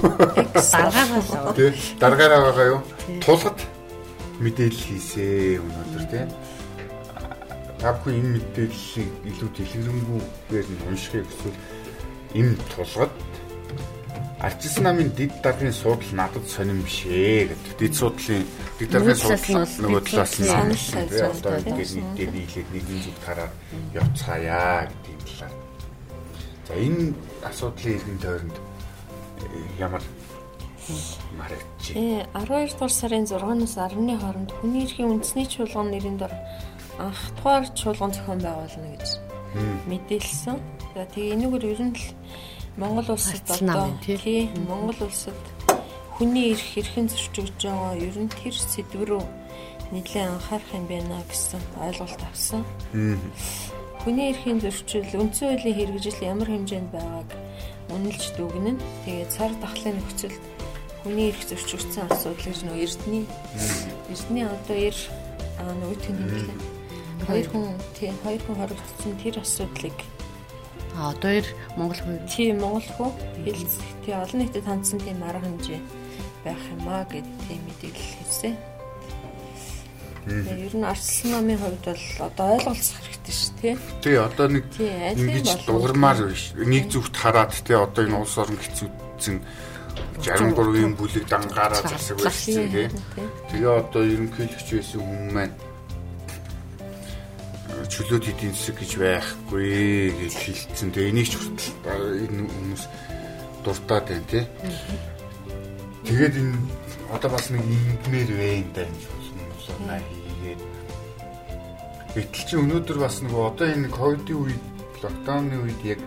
даргаагаа 0.53 1.21
л 1.25 1.55
тий 1.57 1.69
даргаараа 1.97 2.41
байгаа 2.45 2.67
юу? 2.77 2.81
Тулгад 3.25 3.59
мэдээлэл 4.37 4.85
хийсэ 4.85 5.57
өнөөдөр 5.65 6.05
тий 6.13 6.25
Гавгүй 7.81 8.13
энэ 8.13 8.31
мэдээллийг 8.37 9.09
илүү 9.25 9.49
дэлгэрэнгүйгээр 9.57 10.67
нь 10.69 10.83
уншихыг 10.85 11.25
эсвэл 11.25 11.57
энэ 12.37 12.53
тулгад 12.69 13.13
Арчилсан 14.41 14.83
намын 14.83 15.09
дид 15.17 15.33
даргын 15.43 15.73
суудал 15.73 16.13
надад 16.17 16.45
сонирн 16.49 16.81
биш 16.81 17.05
ээ 17.05 17.53
гэдэг. 17.53 17.77
Дид 17.77 17.93
суудлын 17.93 18.45
дид 18.77 18.89
даргын 18.89 19.17
суудал 19.17 19.69
нөгөө 19.85 20.01
талаас 20.01 20.33
нь 20.41 20.49
одоо 20.49 21.57
ингээд 21.61 21.93
нэгдээ 21.93 22.29
нийлээд 22.33 22.69
нэгэн 22.73 22.99
зүг 23.05 23.17
тараад 23.25 23.53
явцгаая 23.93 24.89
гэдэг 24.89 25.17
талаар. 25.29 25.53
За 26.65 26.73
энэ 26.73 27.13
асуудлын 27.49 27.95
иргэн 27.97 28.17
тойронд 28.17 28.57
ямар 29.77 30.03
марагч. 31.37 31.83
Э 31.93 32.25
12 32.33 32.73
дугаар 32.73 32.93
сарын 32.93 33.25
6-наас 33.29 33.77
10-ны 33.77 34.17
хооронд 34.17 34.51
хүний 34.57 34.89
эрхийн 34.89 35.21
үндэсний 35.21 35.45
чуулган 35.45 35.93
нэрийн 35.93 36.17
дор 36.17 36.33
анх 37.01 37.21
дугаар 37.37 37.65
чуулган 37.73 38.11
зохион 38.13 38.39
байгуулна 38.45 38.89
гэж 38.93 39.09
мэдээлсэн. 39.89 40.57
За 40.95 41.05
тэгээ 41.11 41.33
энэгээр 41.35 41.65
ер 41.73 41.81
нь 41.89 41.95
л 41.97 42.05
Монгол 42.77 43.09
улсад 43.15 43.43
одоо 43.49 43.89
тий 44.05 44.49
Монгол 44.69 44.99
улсад 45.07 45.39
хүний 46.15 46.53
эрх 46.53 46.65
хэрхэн 46.73 47.09
зөрчигдөж 47.09 47.59
байгаа 47.65 47.93
ер 47.97 48.17
нь 48.21 48.31
тэр 48.31 48.55
сэдв 48.55 49.01
рүү 49.09 49.23
нэлээд 49.91 50.31
анхаарах 50.31 50.71
юм 50.77 50.85
байна 50.87 51.19
гэсэн 51.27 51.61
ойлголт 51.83 52.21
авсан. 52.23 52.63
Хүний 54.01 54.33
эрхийн 54.33 54.59
зөрчил, 54.63 55.05
үндсэн 55.13 55.61
хуулийн 55.61 55.77
хэрэгжил 55.77 56.19
ямар 56.25 56.49
хэмжээнд 56.49 56.89
байгааг 56.95 57.29
үнэлж 57.93 58.23
дүгнэн. 58.33 58.77
Тэгээд 59.05 59.29
цар 59.29 59.51
тахлын 59.61 59.99
нөхцөлд 59.99 60.43
хүний 61.03 61.29
эрх 61.29 61.43
зөрчигдсөн 61.45 62.07
асуудал 62.09 62.45
гэж 62.49 62.59
нөө 62.65 62.77
Эрдэнэ 62.81 63.21
Эрдэнэ 64.09 64.41
одоо 64.47 64.77
ер 64.79 64.97
нөгөө 65.59 65.97
тэн 66.01 66.17
хэмлээ. 66.17 66.70
Хоёр 67.27 67.47
хүн 67.51 67.65
тий 67.97 68.11
хоёр 68.23 68.41
хүн 68.45 68.57
хоригдсон 68.57 69.13
тэр 69.21 69.35
асуудлыг. 69.41 69.97
А 70.97 71.11
одоо 71.11 71.41
Монгол 71.77 72.01
хүн. 72.01 72.19
Тий 72.27 72.51
Монгол 72.53 72.89
хүн. 72.97 73.11
Хэлц 73.45 73.73
тий 74.05 74.13
олон 74.13 74.39
нийтэд 74.41 74.65
хандсан 74.65 74.99
тийм 74.99 75.23
арга 75.23 75.45
хэмжээ 75.45 75.81
байх 76.43 76.61
юм 76.73 76.89
аа 76.89 77.05
гэдэг 77.05 77.37
тийм 77.47 77.61
мэдээлэл 77.69 78.15
хэлсэн. 78.17 78.55
Тэгээ 80.21 80.65
ер 80.69 80.75
нь 80.77 80.85
арслан 80.85 81.31
намын 81.33 81.57
хувьд 81.57 81.85
бол 81.85 82.05
одоо 82.29 82.47
ойлголцох 82.57 83.01
хэрэгтэй 83.01 83.35
шүү 83.37 83.53
тий. 83.61 83.75
Тий 84.01 84.17
одоо 84.17 84.47
нэг 84.49 84.65
ингэж 84.77 85.47
дугармаар 85.65 86.29
биш. 86.29 86.53
Нэг 86.57 86.89
зүгт 86.89 87.15
хараад 87.17 87.53
тий 87.53 87.77
одоо 87.77 88.01
энэ 88.05 88.17
улс 88.21 88.37
орон 88.37 88.57
хэцүүдсэн 88.57 89.37
63-ийн 90.21 90.93
бүлэг 90.93 91.25
дангаараа 91.25 91.81
засаг 91.85 92.21
байсан 92.21 92.69
тий. 92.69 92.87
Тэгээ 93.49 93.73
одоо 93.81 94.01
ерөнхийлөгч 94.05 94.69
байсан 94.77 95.01
хүмүүс 95.01 95.33
маань 95.33 95.53
чөлөөт 97.87 98.25
эдийн 98.29 98.53
засаг 98.53 98.77
гэж 98.77 98.91
байхгүй 98.99 100.11
гэж 100.19 100.33
хэлсэн. 100.37 100.91
Тэгээ 100.91 101.11
энийг 101.15 101.27
ч 101.31 101.33
хүртэл 101.39 102.29
энэ 102.29 102.45
хүмүүс 102.45 102.83
дуртаад 103.63 104.05
байна 104.09 104.27
тий. 104.29 104.45
Тэгээд 106.05 106.35
энэ 106.41 106.57
одоо 107.15 107.29
бас 107.31 107.47
нэг 107.49 107.63
ингэмээр 107.63 108.31
байна 108.37 108.69
даа 108.75 108.85
энэ 108.85 109.01
хүмүүсээ 109.07 110.01
хийгээд 110.05 110.61
Гэтэл 112.11 112.43
чи 112.43 112.55
өнөөдөр 112.59 112.97
бас 112.99 113.23
нөгөө 113.23 113.43
одоо 113.55 113.67
энэ 113.71 113.87
ковидын 113.87 114.35
үед 114.35 114.63
локдауны 114.99 115.55
үед 115.63 115.81
яг 115.95 115.99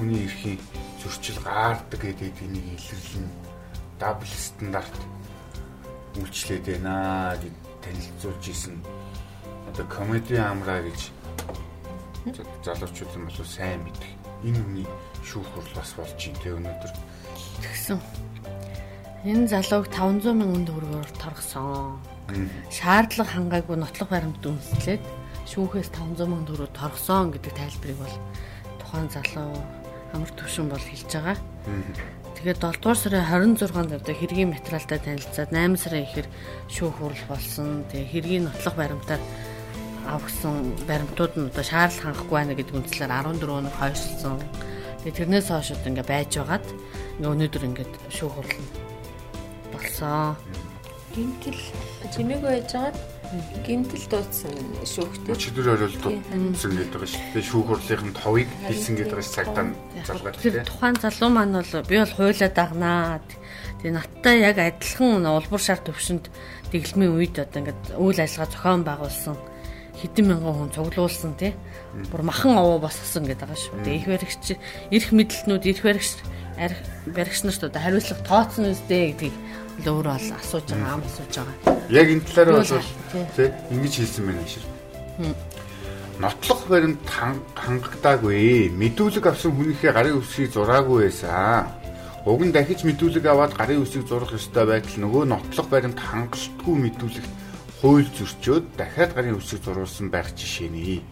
хүний 0.00 0.24
эрхийн 0.24 0.56
зөрчил 1.04 1.38
гаардаг 1.44 2.00
гэдэг 2.00 2.40
энийг 2.40 2.66
илэрлэн 2.72 3.28
дабл 4.00 4.32
стандарт 4.32 4.96
үйлчлээд 6.16 6.64
байна 6.72 7.36
гэд 7.36 7.56
танилцуулж 7.84 8.44
исэн. 8.48 8.80
Одоо 9.76 9.92
комеди 9.92 10.40
амраа 10.40 10.80
гэж 10.80 11.12
залуучууд 12.64 13.12
нь 13.12 13.28
бол 13.28 13.44
сайн 13.44 13.84
мэдэх. 13.84 14.08
Энэ 14.40 14.56
хүний 14.56 14.88
шүүх 15.20 15.44
хурл 15.52 15.72
бас 15.76 15.92
болж 16.00 16.16
байна 16.16 16.40
те 16.40 16.48
өнөөдөр. 16.56 16.92
тэгсэн. 17.60 18.00
Энэ 19.28 19.52
залууг 19.52 19.92
500 19.92 20.32
мянган 20.32 20.64
төгрөгөөр 20.64 21.12
торгосон. 21.20 22.00
Шаардлага 22.72 23.36
хангаагүй 23.36 23.76
нотлох 23.76 24.08
баримт 24.08 24.40
үнслээд 24.40 25.04
шүүхээс 25.44 25.92
500 25.92 26.24
мянган 26.24 26.48
төгрөг 26.48 26.72
торгосон 26.72 27.36
гэдэг 27.36 27.52
тайлбарыг 27.52 28.00
бол 28.00 28.16
тухайн 28.80 29.12
залуу 29.12 29.60
амар 30.16 30.32
төвшин 30.40 30.72
бол 30.72 30.80
хэлж 30.80 31.12
байгаа. 31.12 31.36
Тэгээд 32.40 32.64
7 32.64 32.80
дугаар 32.80 32.96
сарын 32.96 33.28
26-нд 33.28 33.92
одоо 33.92 34.14
хэргийн 34.16 34.56
материалтай 34.56 35.04
танилцаад 35.04 35.52
8 35.52 35.76
сарын 35.76 36.08
ихэр 36.08 36.28
шүүх 36.72 36.96
хурал 36.96 37.24
болсон. 37.28 37.84
Тэгээ 37.92 38.12
хэргийн 38.12 38.44
нотлох 38.48 38.72
баримтаар 38.72 39.20
авсан 40.06 40.74
баримтууд 40.86 41.34
нь 41.36 41.48
одоо 41.50 41.64
шаардлага 41.66 42.06
хангахгүй 42.14 42.36
байна 42.38 42.54
гэдэг 42.54 42.78
үндслээр 42.78 43.10
14 43.10 43.42
өнөөр 43.42 43.76
хойшлсон. 43.76 44.38
Тэгээ 45.02 45.18
тэрнээс 45.18 45.48
хойш 45.50 45.68
одоо 45.74 45.90
ингээ 45.90 46.06
байж 46.06 46.30
байгаад 46.38 46.66
ингээ 47.18 47.32
өнөөдөр 47.34 47.66
ингээд 47.66 47.92
шүүх 48.14 48.34
хурал 48.34 48.56
нь 48.62 48.70
болсон. 49.74 50.36
Гинтэл 51.14 51.62
чимээгүй 52.14 52.50
байж 52.50 52.70
байгаа 52.72 53.16
гинтэл 53.66 54.06
дуудсан 54.10 54.54
шүүхтэй. 54.86 55.34
Өчигдөр 55.34 55.66
орой 55.74 55.90
дутсан 55.90 56.72
гэдэг 56.78 56.94
байгаа 56.94 57.10
шүү 57.10 57.24
дээ. 57.34 57.42
Шүүх 57.42 57.66
хурлын 57.66 58.14
товыг 58.14 58.48
хэлсэн 58.70 58.94
гэдэг 58.94 59.16
байгаа 59.18 59.34
цагтаа 59.34 59.66
залгаад 60.06 60.36
Тэр 60.38 60.62
тухайн 60.62 60.96
залуу 61.02 61.30
маань 61.34 61.56
бол 61.58 61.90
би 61.90 61.96
бол 61.98 62.14
хуйлаа 62.14 62.50
дагнаа. 62.54 63.18
Тэгээ 63.82 63.96
надтай 63.98 64.36
яг 64.46 64.56
адилхан 64.62 65.26
улбар 65.26 65.62
шар 65.62 65.80
төвшөнд 65.82 66.30
дэглэмийн 66.70 67.16
үед 67.18 67.36
одоо 67.42 67.58
ингээд 67.66 67.82
үйл 67.98 68.20
ажиллагаа 68.22 68.52
зохион 68.54 68.82
байгуулсан 68.86 69.36
хэдэн 70.02 70.26
мянган 70.28 70.54
хүн 70.54 70.70
цуглуулсан 70.76 71.34
тий. 71.40 71.52
Бүр 72.12 72.22
махан 72.22 72.56
овоо 72.60 72.78
босгосон 72.84 73.24
гэдэг 73.24 73.48
байгаа 73.48 73.56
шүү. 73.56 73.80
Тэгээ 73.84 74.00
их 74.00 74.08
баригч 74.12 74.46
эрх 74.92 75.08
мэдлэлтнүүд 75.16 75.64
эрх 75.66 75.82
баригч 75.82 76.10
баригч 77.06 77.40
нарт 77.44 77.62
одоо 77.64 77.80
хариуцлага 77.80 78.24
тооцсон 78.24 78.72
үстэй 78.72 79.12
гэдгийг 79.12 79.36
өөрөө 79.84 80.16
бол 80.16 80.32
асууж 80.40 80.66
байгаа 80.72 80.92
ам 80.96 81.02
асууж 81.04 81.32
байгаа. 81.36 81.56
Яг 81.92 82.08
энэ 82.12 82.24
талаар 82.24 82.48
бол 82.60 82.72
тий 83.36 83.48
ингэж 83.72 83.94
хэлсэн 84.00 84.24
байна 84.24 84.44
шир. 84.48 84.64
Нотлох 86.16 86.60
баримт 86.68 87.04
хангагдаагүй. 87.56 88.72
Мэдүүлэг 88.72 89.26
авсан 89.28 89.52
хүнийхээ 89.52 89.92
гарын 89.92 90.16
үсгийг 90.16 90.52
зураагүй 90.52 91.12
байсан. 91.12 91.68
Уг 92.24 92.40
нь 92.40 92.52
дахиж 92.56 92.88
мэдүүлэг 92.88 93.24
аваад 93.28 93.52
гарын 93.52 93.84
үсгийг 93.84 94.08
зурах 94.08 94.32
ёстой 94.32 94.64
байтал 94.64 94.96
нөгөө 94.96 95.24
нотлох 95.28 95.68
баримт 95.68 96.00
хангалтгүй 96.00 96.74
мэдүүлэгт 96.88 97.45
хууль 97.86 98.10
зөрчөөд 98.18 98.74
дахиад 98.74 99.14
гарын 99.14 99.38
үсгийг 99.38 99.62
зурулсан 99.62 100.10
байх 100.10 100.34
жишээ 100.34 100.74
нэ. 100.74 101.06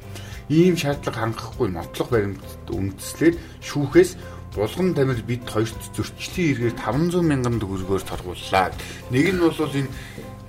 Ийм 0.50 0.74
шаардлага 0.74 1.22
хангахгүй 1.22 1.70
нотлох 1.70 2.10
баримтд 2.10 2.66
үндэслээд 2.66 3.38
шүүхээс 3.62 4.18
Булган 4.58 4.94
тамир 4.94 5.22
бид 5.22 5.46
хоёрт 5.46 5.78
зөрчлийн 5.94 6.74
эргээр 6.74 6.76
500 6.78 7.22
мянган 7.22 7.58
төгрөгөөр 7.62 8.02
торгууллаа. 8.06 8.74
Нэг 9.10 9.26
нь 9.34 9.42
бол 9.42 9.54
энэ 9.54 9.90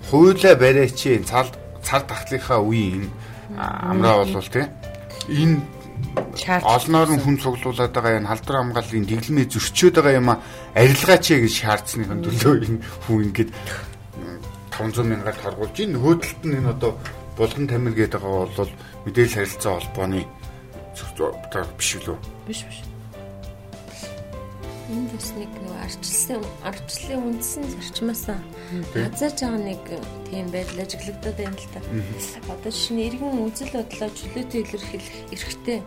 хуулаа 0.09 0.55
бариач 0.57 0.97
цал 1.29 1.49
цар 1.85 2.01
тахлынхаа 2.09 2.61
үеийн 2.61 3.09
амраа 3.57 4.25
болвол 4.25 4.49
тий 4.49 4.65
энэ 5.29 5.61
олноор 6.65 7.09
нь 7.13 7.21
хүн 7.21 7.37
цуглуулад 7.41 7.93
байгаа 7.93 8.17
энэ 8.21 8.29
халдвар 8.29 8.57
хамгааллын 8.61 9.05
дэглэмээ 9.09 9.45
зөрчөөд 9.53 9.95
байгаа 10.01 10.19
юм 10.21 10.29
а 10.33 10.41
арилгаач 10.73 11.25
гэж 11.33 11.53
шаардсныхан 11.65 12.21
төлөө 12.25 12.53
энэ 12.65 12.79
хүн 13.05 13.25
ингээд 13.29 13.49
500 14.75 15.07
мянгаар 15.07 15.37
торгуулж 15.39 15.75
ийн 15.79 15.95
нөгөө 15.95 16.13
талд 16.19 16.41
нь 16.45 16.57
энэ 16.59 16.71
одоо 16.75 16.91
булган 17.37 17.67
тамир 17.67 17.93
гэдэг 17.95 18.21
байгаа 18.21 18.47
бол 18.51 18.71
мэдээлэл 19.05 19.37
харилцаа 19.39 19.73
холбооны 19.79 20.21
биш 21.77 21.99
үү? 21.99 22.17
Биш 22.47 22.63
биш. 22.63 22.79
Энд 24.85 25.09
бас 25.11 25.33
нэг 25.35 25.49
нөгөө 25.49 25.79
арчлсан 25.81 26.41
арчлалын 26.63 27.25
үндсэн 27.27 27.63
зарчмаас 27.73 28.23
хазааж 28.93 29.37
байгаа 29.41 29.61
нэг 29.65 29.83
тийм 30.29 30.47
байдал 30.53 30.83
ажиглагдаад 30.85 31.37
байна 31.41 31.57
л 31.57 31.71
та. 31.73 31.79
Одоо 32.53 32.71
жишээ 32.71 33.07
иргэн 33.09 33.43
үзэл 33.49 33.73
бодлоо 33.75 34.09
чөлөөтэй 34.13 34.61
илэрхийлэх 34.61 35.17
эрхтэй. 35.33 35.79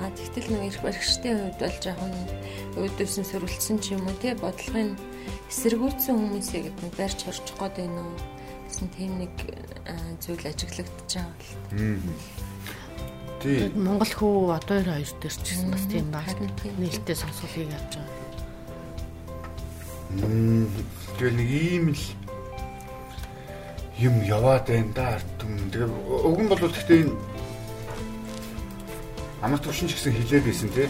А 0.00 0.10
тэгтэл 0.12 0.52
нөгөө 0.52 0.68
эрх 0.68 0.80
баригчтай 0.84 1.32
хувьд 1.32 1.58
бол 1.60 1.78
жоохон 1.80 2.12
өөдөөсөн 2.76 3.24
сөрөлдсөн 3.24 3.78
ч 3.80 3.96
юм 3.96 4.04
уу 4.04 4.16
тий 4.20 4.36
бодлогын 4.36 4.92
эсэргүүцсэн 5.48 6.14
хүмүүсээ 6.16 6.60
гэдэг 6.68 6.84
нэг 6.84 6.94
барьж 7.00 7.18
хорчих 7.24 7.56
гээд 7.56 7.76
байна 7.80 8.04
уу 8.04 8.14
гэсэн 8.68 8.88
тийм 8.94 9.12
нэг 9.18 9.34
зүйл 10.20 10.44
ажиглагдаж 10.44 11.10
байгаа 11.16 11.34
л. 11.40 12.12
Тэгээд 13.40 13.76
Монгол 13.80 14.12
хүү 14.12 14.52
одоо 14.52 14.78
2 14.84 15.16
дээр 15.24 15.32
ч 15.32 15.40
гэсэн 15.48 15.72
бас 15.72 15.84
тийм 15.88 16.12
баг 16.12 16.28
нээлттэй 16.76 17.16
сонсголыг 17.16 17.72
явж 17.72 17.92
байгаа. 17.96 18.28
Тэгэл 21.16 21.36
нэг 21.40 21.48
ийм 21.48 21.84
л 21.96 22.04
юм 23.96 24.14
яваад 24.28 24.68
байна 24.68 24.92
да 24.92 25.04
ард 25.16 25.28
түмэн. 25.40 25.72
Тэгээ 25.72 25.88
уг 26.28 26.38
нь 26.40 26.50
бол 26.52 26.60
гэхдээ 26.60 27.00
энэ 27.08 27.29
амар 29.42 29.60
төвшин 29.60 29.88
ч 29.88 29.96
гэсэн 29.96 30.16
хилээд 30.16 30.44
байсан 30.44 30.70
тий. 30.74 30.88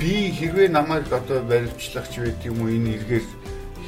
Би 0.00 0.32
хэрвээ 0.32 0.68
намайг 0.72 1.12
одоо 1.12 1.44
баривчлах 1.44 2.08
ч 2.08 2.24
байт 2.24 2.40
юм 2.48 2.64
уу 2.64 2.72
энэ 2.72 2.96
эргээр 2.96 3.26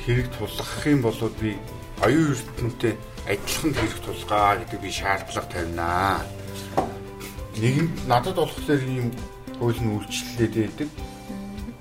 хэрэг 0.05 0.29
тулгах 0.37 0.85
юм 0.85 1.01
бол 1.01 1.21
би 1.41 1.57
оюун 2.05 2.37
эрдэмтдээ 2.37 2.95
адилхан 3.29 3.73
хэрэг 3.73 4.01
тулгаа 4.05 4.57
гэдэг 4.61 4.81
би 4.81 4.91
шаардлага 4.93 5.49
тавина 5.49 6.21
нэгэнд 7.61 7.95
надад 8.09 8.37
болохоор 8.37 8.83
ийм 8.85 9.09
хууль 9.61 9.81
нь 9.81 9.93
үйлчлэлээд 9.97 10.55
байдаг. 10.57 10.89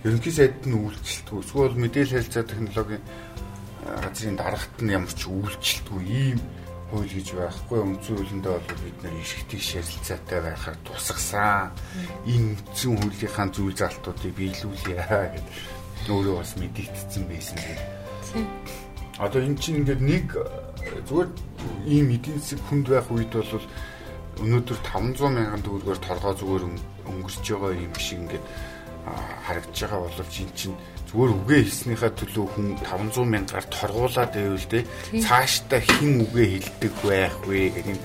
Ерөнхий 0.03 0.33
сайд 0.35 0.63
нь 0.67 0.75
үйлчлэлтгүй. 0.75 1.39
Эсвэл 1.43 1.75
мэдээлэл 1.79 2.15
харилцаа 2.19 2.43
технологийн 2.47 3.03
газрын 4.03 4.35
дарагт 4.39 4.75
нь 4.83 4.91
ямар 4.91 5.11
ч 5.15 5.27
үйлчлэлтгүй 5.27 6.01
ийм 6.07 6.39
хууль 6.89 7.09
гэж 7.09 7.27
байхгүй. 7.37 7.79
Үндсэн 7.79 8.15
хуулиндээ 8.17 8.53
бол 8.53 8.81
бид 8.83 8.97
нэр 9.03 9.15
ишгтийг 9.21 9.61
шарилцаатай 9.61 10.39
байхаар 10.41 10.77
тусгасан. 10.83 11.71
Энэ 12.25 12.57
үндсэн 12.57 12.93
хуулийнхаа 12.97 13.47
зүйл 13.53 13.77
залтуудыг 13.77 14.33
биелүүлье 14.35 14.97
гэдэг 14.97 15.45
өөрөө 16.09 16.35
бас 16.41 16.53
мэдэгдсэн 16.57 17.23
байсан 17.29 17.57
гэдэг. 17.61 18.45
Одоо 19.19 19.41
эн 19.43 19.55
чинь 19.59 19.83
ингээд 19.83 20.01
нэг 20.01 20.27
зүгээр 21.05 21.29
ийм 21.85 22.07
эдийн 22.15 22.39
засаг 22.39 22.59
хүнд 22.71 22.87
байх 22.87 23.07
үед 23.11 23.33
бол 23.35 23.65
өнөөдөр 24.39 24.79
500 24.87 25.35
мянган 25.35 25.61
төгрөгөөр 25.67 25.99
торгоо 25.99 26.33
зүгээр 26.39 26.63
өнгөрч 27.11 27.45
байгаа 27.51 27.75
юм 27.75 27.93
шиг 27.99 28.23
ингээд 28.23 28.45
харагдаж 29.43 29.77
байгаа 29.83 30.01
боловч 30.07 30.35
эн 30.39 30.51
чинь 30.55 30.77
зүгээр 31.09 31.31
үгээ 31.41 31.61
хийснийхаа 31.65 32.11
төлөө 32.13 32.45
хүн 32.53 32.67
500 32.85 33.25
мянгаар 33.33 33.65
торгуулаад 33.73 34.31
байвал 34.37 34.67
те 34.69 34.85
цаашдаа 35.25 35.81
хэн 35.81 36.21
үгээ 36.29 36.47
хилдэг 36.53 36.93
байх 37.01 37.35
вэ 37.49 37.73
гэдэг 37.73 37.97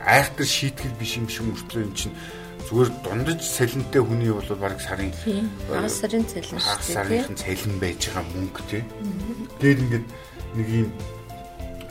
айхтар 0.00 0.48
шийтгэл 0.48 0.96
биш 0.96 1.20
юм 1.20 1.28
шиг 1.28 1.44
мөртлөө 1.52 1.84
эн 1.84 1.92
чинь 1.92 2.16
зүгээр 2.66 2.90
дундаж 3.04 3.40
салинтай 3.44 4.00
хүний 4.00 4.32
бол 4.32 4.50
баг 4.56 4.80
сарын 4.80 5.12
хагас 5.68 6.00
сарын 6.00 6.24
цалин 6.24 6.58
шүү 6.58 6.80
дээ. 6.80 6.96
Сарын 6.96 7.36
цалин 7.36 7.74
байж 7.76 8.00
байгаа 8.08 8.24
мөнгө 8.32 8.62
тий. 8.72 8.82
Тэгээд 9.60 9.82
ингээд 9.84 10.06
нэг 10.56 10.68
юм 10.72 10.88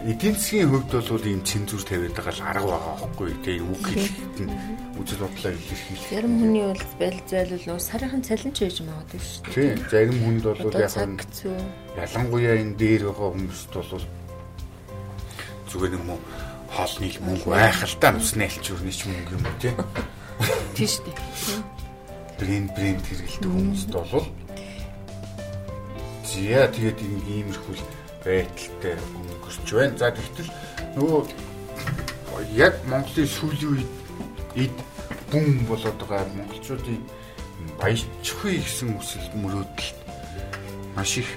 эдийн 0.02 0.34
засгийн 0.34 0.70
хувьд 0.70 0.90
бол 0.90 1.26
ийм 1.30 1.44
цензур 1.46 1.84
тавиад 1.86 2.18
байгаа 2.18 2.34
л 2.34 2.42
арга 2.42 2.68
байгаа 2.74 2.96
байхгүй 3.06 3.30
тий 3.46 3.58
үг 3.62 3.86
хэлэхэд 3.86 4.36
нь 4.42 4.54
үзэл 4.98 5.22
бодлоо 5.22 5.52
илэрхийлэх. 5.54 6.10
Зарим 6.10 6.34
хүний 6.42 6.66
бол 6.66 6.86
байл 6.98 7.20
зайлуул 7.30 7.78
сарынхан 7.78 8.24
цалин 8.26 8.54
ч 8.54 8.58
байж 8.66 8.78
магадгүй 8.82 9.22
шүү 9.22 9.42
дээ. 9.46 9.54
Тий 9.54 9.70
зарим 9.94 10.18
хүнд 10.26 10.44
бол 10.50 10.74
яг 10.74 10.96
нь 11.06 11.22
ялангуяа 12.02 12.56
энэ 12.66 12.78
дээр 12.82 13.04
байгаа 13.14 13.30
хүмүүст 13.30 13.72
бол 13.78 14.06
зүгээр 15.70 15.94
юм 16.02 16.10
уу 16.10 16.22
хоолны 16.74 17.08
мөнгө 17.22 17.54
та 18.02 18.10
нусны 18.10 18.44
алчуурны 18.50 18.90
ч 18.90 19.06
мөнгө 19.06 19.38
юм 19.38 19.46
уу 19.46 19.58
тий. 19.62 19.74
Тий 20.78 20.88
шүү 20.90 21.06
дээ. 21.06 21.18
Брэнд 22.42 22.70
брэнд 22.74 23.06
хэрэгэлдэг 23.06 23.52
хүмүүст 23.54 23.90
бол 23.94 24.26
зя 26.26 26.66
тэгээд 26.74 27.00
иймэрхүү 27.06 28.01
байдалтай 28.26 28.96
өнгөрч 29.18 29.68
байна. 29.74 29.98
За 29.98 30.12
тэгтэл 30.12 30.52
нөгөө 30.96 31.22
яг 32.56 32.76
Монголын 32.90 33.28
сүүлийн 33.28 33.72
үед 33.76 33.92
эд 34.56 34.76
бүм 35.32 35.66
болоод 35.70 36.00
байгаа 36.00 36.28
монголчуудын 36.36 37.02
баяжчихъя 37.80 38.60
гэсэн 38.60 38.98
хүсэл 38.98 39.28
мөрөөдөл 39.42 39.90
маш 40.96 41.18
их 41.22 41.30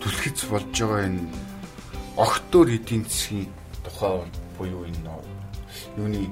түлхэц 0.00 0.46
болж 0.50 0.70
байгаа 0.70 1.02
энэ 1.10 1.26
огтөр 2.16 2.68
эдийн 2.78 3.04
засгийн 3.04 3.50
тухай 3.84 4.22
буюу 4.58 4.86
энэ 4.86 5.12
юуны 5.98 6.30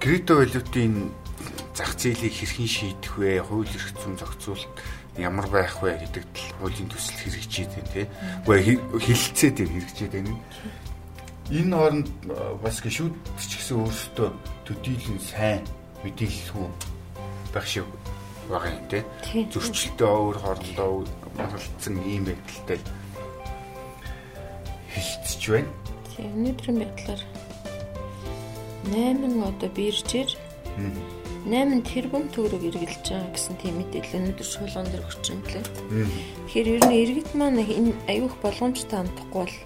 крипто 0.00 0.38
валютын 0.38 1.10
зах 1.78 1.94
зээлийг 1.94 2.34
хэрхэн 2.34 2.66
шийдэх 2.66 3.14
вэ? 3.14 3.38
Хууль 3.46 3.70
эрх 3.70 3.94
зүйн 3.94 4.18
зохицуулалт 4.18 4.74
ямар 5.14 5.46
байх 5.46 5.78
вэ 5.78 5.94
гэдэг 6.02 6.24
тал 6.34 6.50
хуулийн 6.58 6.90
төсөл 6.90 7.22
хэрэгжээд 7.22 7.70
байна 7.70 7.90
тий. 7.94 8.06
Гэхдээ 8.42 8.98
хилцээд 9.06 9.56
хэрэгжээд 9.62 10.12
байна. 10.18 10.34
Энэ 11.54 11.74
хооронд 11.78 12.08
бас 12.58 12.82
гişүүд 12.82 13.14
ч 13.38 13.52
гэсэн 13.62 13.78
өөрсдөө 13.78 14.28
төдийлөн 14.66 15.20
сайн 15.22 15.62
мэдээлэлгүй 16.02 16.66
байх 17.54 17.66
шиг 17.70 17.86
байгаа 18.50 18.74
юм 18.74 18.86
тий. 18.90 19.02
Зөрчилтэй 19.54 20.10
өөр 20.10 20.36
хоорондоо 20.42 21.06
мангалтсан 21.38 21.94
ийм 22.02 22.26
байдалтай 22.26 22.78
хилцэж 24.90 25.42
байна. 25.46 25.70
Тийм 26.10 26.26
өнөөдрийн 26.42 26.78
байдлаар 26.82 27.22
8 28.90 29.46
одоо 29.46 29.70
биржээр 29.78 30.30
8 31.48 31.80
тэрбум 31.80 32.28
төгрөг 32.28 32.62
эргэлж 32.68 33.08
байгаа 33.08 33.32
гэсэн 33.32 33.56
тийм 33.56 33.74
мэдээлэл 33.80 34.18
өнөөдөр 34.20 34.48
шуулган 34.52 34.86
дээр 34.92 35.04
өгч 35.08 35.24
байна 35.32 35.48
лээ. 35.48 35.64
Тэгэхээр 36.44 36.68
ер 36.76 36.82
нь 36.84 36.98
иргэд 37.00 37.30
маань 37.32 37.60
энэ 37.64 37.96
аюух 38.12 38.34
боломжтой 38.44 38.98
амтахгүй 39.00 39.48
бол 39.48 39.56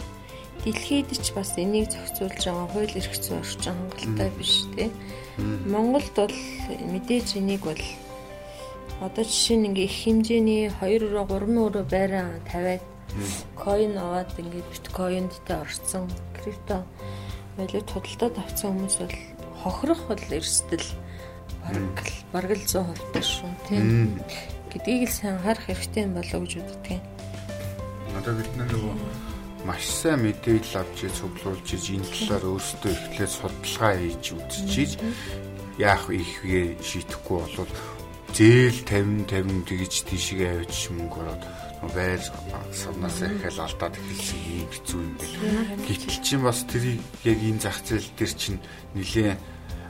дэлхийд 0.63 1.11
ч 1.11 1.27
бас 1.35 1.59
энийг 1.59 1.91
зохицуулж 1.91 2.39
байгаа 2.39 2.67
хууль 2.71 2.95
эрх 2.95 3.15
зүйн 3.19 3.43
орчин 3.43 3.75
хангалттай 3.75 4.31
биш 4.39 4.55
тий. 4.79 4.89
Монголд 5.67 6.15
бол 6.15 6.37
мэдээж 6.95 7.29
энийг 7.43 7.67
бол 7.67 7.83
одоо 9.03 9.25
жишээ 9.27 9.59
нь 9.59 9.67
ингээ 9.75 9.89
их 9.91 9.97
хэмжээний 10.07 10.63
2 10.79 11.11
3 11.11 11.27
өрөө 11.67 11.85
байраа 11.91 12.39
тавиад 12.47 12.87
coin 13.59 13.99
аваад 13.99 14.31
ингээ 14.39 14.63
биткойнд 14.71 15.35
тэ 15.43 15.59
орцсон. 15.59 16.07
Крипто 16.39 16.87
валют 17.59 17.89
худалдаад 17.91 18.39
авсан 18.39 18.71
хүмүүс 18.71 18.97
бол 19.03 19.17
хохирох 19.63 20.03
бол 20.07 20.25
эрсдэл 20.31 20.87
бараг 21.63 21.97
л 22.03 22.15
бараг 22.33 22.53
л 22.53 22.65
100% 22.67 23.13
таа 23.15 23.25
шүү 23.25 23.53
тийм. 23.69 24.19
Гэдгийг 24.71 25.09
л 25.09 25.15
сайн 25.15 25.39
харах 25.43 25.67
хэрэгтэй 25.67 26.03
юм 26.05 26.15
болоо 26.19 26.41
гэж 26.43 26.53
үздэг 26.61 26.91
юм. 26.97 27.03
Одоо 28.19 28.35
бид 28.37 28.51
нөгөө 28.59 28.95
маш 29.65 29.87
сайн 29.87 30.27
мэдээлэл 30.27 30.81
авч 30.83 30.99
цуглуулж 31.07 31.69
энэ 31.71 32.03
талаар 32.11 32.45
өөрсдөө 32.51 32.93
эхлээд 32.93 33.31
судалгаа 33.31 33.95
хийж 33.95 34.25
үзчихийж 34.35 34.93
яах 35.79 36.11
их 36.11 36.33
вэ 36.43 36.77
шийдэхгүй 36.83 37.39
болвол 37.39 37.73
зээл 38.35 38.81
50 38.83 39.31
50 39.31 39.69
тэгж 39.71 39.95
тийшээ 40.09 40.67
авч 40.67 40.91
мөнгө 40.91 41.19
ороод 41.23 41.43
байр 41.95 42.23
савнаас 42.75 43.19
ихэл 43.23 43.63
алдаад 43.63 43.95
эхэлсэн 43.99 44.41
юм 44.63 44.69
хэцүү 44.71 45.01
юм 45.03 45.15
байна. 45.19 45.79
Гэтэл 45.87 46.19
чинь 46.27 46.43
бас 46.43 46.63
тэр 46.67 46.85
яг 47.27 47.39
энэ 47.39 47.63
зах 47.63 47.79
зээл 47.87 48.11
дээр 48.19 48.33
чинь 48.35 48.59
нэлээ 48.95 49.33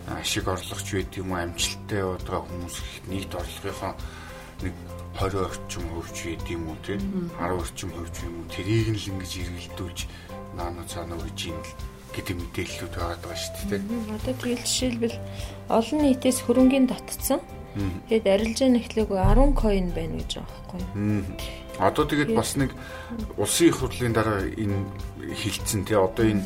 ашиг 0.08 0.48
орлогч 0.48 0.88
байд 0.92 1.12
юм 1.16 1.30
амжилттай 1.34 2.02
байгаа 2.02 2.40
хүмүүс 2.42 2.76
нийт 3.06 3.32
орлогынхоо 3.34 3.94
нэг 4.62 4.74
20 5.18 5.46
орчим 5.46 5.84
хөвч 5.92 6.18
байд 6.24 6.44
юм 6.50 6.62
уу 6.68 6.78
тийм 6.82 7.02
10 7.38 7.60
орчим 7.62 7.90
хөвч 7.92 8.16
юм 8.26 8.34
уу? 8.40 8.50
Тэрийг 8.50 8.88
нь 8.90 8.98
л 8.98 9.10
ингэж 9.12 9.32
эргэлдүүлж 9.44 9.98
наана 10.56 10.82
цаана 10.88 11.16
гэж 11.20 11.38
юм 11.52 11.60
гэдэг 12.12 12.36
мэдээллүүд 12.36 12.94
байгаа 12.96 13.18
даа 13.20 13.36
шүү 13.36 13.68
дээ. 13.70 13.82
Одоо 14.12 14.34
тэгэл 14.40 14.64
жишээлбэл 14.66 15.16
олон 15.68 15.98
нийтээс 16.02 16.38
хөрөнгөний 16.44 16.90
татцсан 16.90 17.40
Тэгэд 18.08 18.26
арилжаа 18.28 18.68
нэхлээгүй 18.68 19.18
10 19.18 19.56
coin 19.56 19.86
байна 19.96 20.20
гэж 20.20 20.30
байгаа 20.40 20.60
байхгүй. 20.76 21.24
Одоо 21.80 22.04
тэгээд 22.04 22.32
бас 22.36 22.50
нэг 22.60 22.70
улсын 23.40 23.68
их 23.72 23.76
хурлын 23.80 24.12
дараа 24.12 24.44
энэ 24.44 24.76
хилцэн 25.32 25.82
тий 25.88 25.96
одоо 25.96 26.26
энэ 26.28 26.44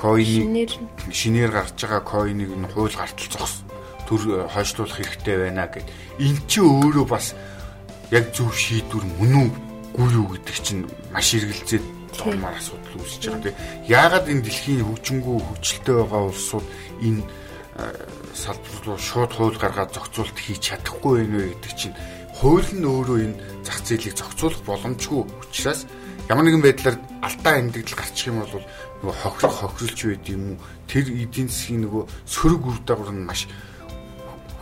coin-ийг 0.00 0.72
шинээр 1.12 1.52
гарч 1.52 1.76
байгаа 1.76 2.00
coin-ыг 2.00 2.50
нь 2.50 2.70
хууль 2.72 2.96
гартал 2.96 3.28
зогс 3.28 3.68
төр 4.08 4.48
хойшлуулах 4.48 4.96
хэрэгтэй 4.96 5.36
байна 5.44 5.68
гэд. 5.68 5.86
Эн 6.24 6.36
чинь 6.48 6.64
өөрөө 6.64 7.04
бас 7.04 7.36
яг 8.08 8.32
зөв 8.32 8.48
шийдвэр 8.56 9.04
мөн 9.20 9.52
үгүй 9.92 10.08
юу 10.16 10.26
гэдэг 10.32 10.56
чинь 10.56 10.88
маш 11.12 11.36
эргэлзээд 11.36 11.84
зурмаар 12.16 12.56
асуудал 12.56 12.96
үүсэж 12.96 13.22
байгаа 13.28 13.44
тий. 13.44 13.54
Яагаад 13.92 14.26
энэ 14.28 14.44
дэлхийн 14.44 14.84
хөгжингүү 14.88 15.36
хөгжилтэй 15.36 15.94
байгаа 16.00 16.22
улсууд 16.32 16.66
энэ 17.04 17.22
салбар 18.34 18.80
руу 18.84 18.98
шууд 18.98 19.32
хууль 19.32 19.58
гаргаад 19.60 19.92
зохицуулт 19.92 20.36
хийж 20.36 20.60
чадахгүй 20.72 21.24
байх 21.24 21.32
вэ 21.32 21.44
гэдэг 21.52 21.72
чинь 21.76 21.96
хууль 22.36 22.70
нь 22.72 22.88
өөрөө 22.88 23.18
энэ 23.22 23.40
зах 23.62 23.78
зээлийг 23.84 24.16
зохицуулах 24.16 24.62
боломжгүй 24.66 25.20
учраас 25.44 25.86
ямар 26.26 26.44
нэгэн 26.48 26.64
байдлаар 26.64 26.96
алдаа 27.22 27.54
амьдгдал 27.60 27.98
гарчих 28.00 28.32
юм 28.32 28.40
бол 28.40 28.64
нөгөө 29.02 29.16
хохирох 29.20 29.56
хохирлж 29.60 29.98
байд 30.06 30.26
юм 30.32 30.42
уу 30.54 30.58
тэр 30.88 31.06
эдийн 31.12 31.48
засгийн 31.50 31.82
нөгөө 31.84 32.02
сөрөг 32.26 32.62
үр 32.66 32.78
дагавар 32.86 33.12
нь 33.14 33.26
маш 33.26 33.46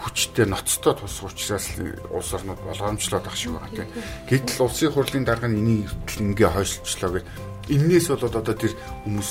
хүчтэй 0.01 0.47
ноцтой 0.49 0.95
тус 0.97 1.21
учраас 1.23 1.67
улс 2.11 2.31
орнууд 2.33 2.61
болгоомжлоод 2.65 3.27
ах 3.29 3.37
шиг 3.37 3.53
байгаа 3.53 3.85
тийм. 3.85 3.89
Гэтэл 4.33 4.65
улсын 4.65 4.93
хурлын 4.93 5.25
дарга 5.29 5.49
нь 5.49 5.61
энийг 5.61 5.93
ингээ 6.17 6.51
хойшлцлоо 6.57 7.21
гэд 7.21 7.27
энээс 7.69 8.07
болоод 8.09 8.35
одоо 8.41 8.55
тэр 8.57 8.73
хүмүүс 9.05 9.31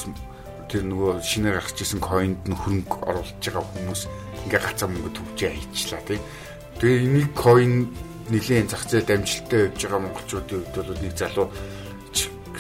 тэр 0.69 0.85
нөгөө 0.85 1.25
шинээр 1.25 1.57
гарч 1.57 1.77
исэн 1.81 1.97
коинд 1.97 2.45
нь 2.45 2.53
хөрөнгө 2.53 3.01
оруулж 3.09 3.33
байгаа 3.41 3.65
хүмүүс 3.65 4.01
ингээ 4.45 4.61
гацаа 4.61 4.87
мөнгө 4.87 5.11
төвчээ 5.17 5.51
хийчлаа 5.55 6.01
тийм. 6.07 6.21
Тэгээ 6.79 7.03
энийг 7.03 7.29
коин 7.35 7.73
нэлийн 8.29 8.69
зах 8.69 8.85
зээл 8.85 9.09
амжилттай 9.09 9.67
явж 9.67 9.79
байгаа 9.83 10.01
монголчуудын 10.05 10.61
хувьд 10.63 10.75
бол 10.77 11.01
нэг 11.01 11.13
залуу 11.17 11.47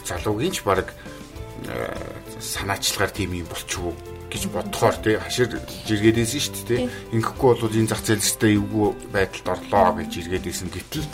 залуугийн 0.09 0.53
ч 0.53 0.65
баг 0.65 0.89
э, 0.89 1.93
санаачлагаар 2.41 3.13
тийм 3.13 3.37
юм 3.37 3.47
болчихвоо 3.47 3.93
гэж 4.29 4.43
бодохоор 4.49 4.97
тий. 5.01 5.17
Хашир 5.17 5.61
жиргээдсэн 5.85 6.41
шүү 6.41 6.53
дээ 6.65 6.65
тий. 6.65 6.89
ингэхгүй 7.13 7.53
бол 7.61 7.77
энэ 7.77 7.89
зах 7.89 8.01
зээлстэй 8.05 8.57
эвгүй 8.57 8.89
байдалд 9.13 9.47
орлоо 9.53 10.01
гэж 10.01 10.09
жиргээдсэн 10.09 10.69
гэтэл 10.73 11.07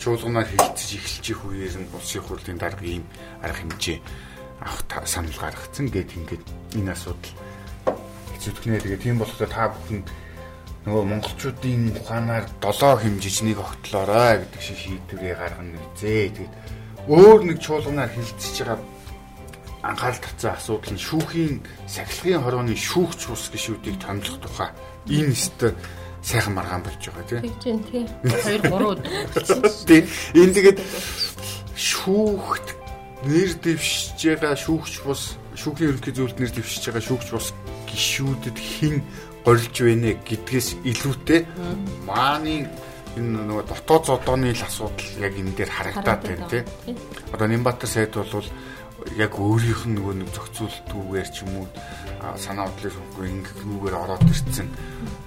чуулганаар 0.00 0.48
хилцэж 0.48 0.88
эхэлчих 0.96 1.40
үеэр 1.44 1.76
нь 1.84 1.92
улсын 1.92 2.24
хурлын 2.24 2.60
дарга 2.60 2.84
ийм 2.84 3.04
арга 3.44 3.60
хэмжээ 3.60 3.98
авах 4.64 5.08
санал 5.08 5.36
гаргацсан. 5.36 5.92
Гэд 5.92 6.16
ингээд 6.16 6.44
энэ 6.80 6.92
асуудал 6.92 7.32
хэцүүдгнээ 8.40 8.80
тэгээ 8.80 9.04
тийм 9.04 9.20
болохоор 9.20 9.52
та 9.52 9.68
бүхэн 9.68 10.00
нөгөө 10.88 11.04
монголчуудын 11.12 11.92
ухаанаар 11.92 12.48
7 12.64 13.04
хэмжижнийг 13.04 13.60
огтлоорой 13.60 14.40
гэдэг 14.40 14.62
шиг 14.64 14.78
шийдвэрээ 14.80 15.36
гаргана 15.36 15.76
үзээ. 15.76 16.32
Тэгээд 16.32 16.54
өөр 17.04 17.40
нэг 17.44 17.58
чуулганаар 17.60 18.08
хилцэж 18.16 18.56
байгаа 18.64 18.80
анхаарал 19.84 20.24
татсан 20.24 20.56
асуудал 20.56 20.92
нь 20.96 21.04
шүүхийн 21.04 21.56
сахилгын 21.84 22.44
хорооны 22.44 22.76
шүүгч 22.80 23.20
ус 23.28 23.52
гişүүдийг 23.52 24.00
томлох 24.00 24.40
тухай 24.40 24.72
энэ 25.04 25.36
өстө 25.36 25.76
сайхан 26.24 26.56
маргаан 26.56 26.80
болж 26.84 26.96
байгаа 26.96 27.24
тийм. 27.28 27.44
Тийм 27.60 27.78
тийм. 27.88 28.06
2 28.24 28.64
3 28.64 28.72
өдөр. 28.88 29.04
Тийм. 29.84 30.04
Энэ 30.32 30.52
тэгээд 30.56 30.78
шүүхт 31.76 32.68
нэр 33.28 33.52
дэвшиж 33.60 34.20
байгаа 34.40 34.56
шүүгч 34.56 34.94
бус 35.04 35.36
шүүхийн 35.56 35.92
ерөнхий 35.92 36.12
зөвлөлд 36.16 36.40
нэр 36.40 36.52
дэвшиж 36.56 36.84
байгаа 36.88 37.04
шүүгч 37.04 37.28
бус 37.32 37.52
гişүүдэд 37.90 38.56
хэн 38.56 38.96
горилж 39.44 39.76
байна 39.82 40.10
гэдгээс 40.22 40.68
илүүтэй 40.86 41.40
мааны 42.06 42.70
энэ 43.18 43.42
нөгөө 43.50 43.64
дотоод 43.66 44.04
зодооны 44.06 44.54
л 44.54 44.62
асуудал 44.62 45.10
яг 45.18 45.34
энэ 45.34 45.56
дээр 45.58 45.70
харагдаад 45.70 46.22
байна 46.22 46.46
тий. 46.46 46.62
Одоо 47.34 47.46
Нямбатар 47.50 47.90
сайд 47.90 48.14
бол 48.14 48.46
яг 49.16 49.32
өөрийнх 49.34 49.82
нь 49.88 49.96
нөгөө 49.98 50.14
нэг 50.22 50.28
зохицуултгүйгээр 50.30 51.28
ч 51.32 51.36
юм 51.42 51.64
уу 51.64 51.66
санаа 52.36 52.68
бодлыг 52.68 52.94
өгөхгүй 52.94 53.26
ингэхгүйгээр 53.34 53.96
ороод 53.96 54.24
ирсэн. 54.30 54.68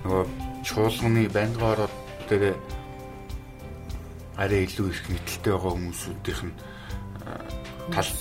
Нөгөө 0.05 0.23
чуулганы 0.63 1.21
байнгын 1.27 1.67
ороод 1.73 1.95
дээр 2.29 2.55
арай 4.37 4.63
илүү 4.63 4.87
их 4.93 5.01
мэдлэлтэй 5.09 5.51
байгаа 5.51 5.73
хүмүүсүүдийнх 5.73 6.41
нь 6.47 6.55
тал 7.91 8.11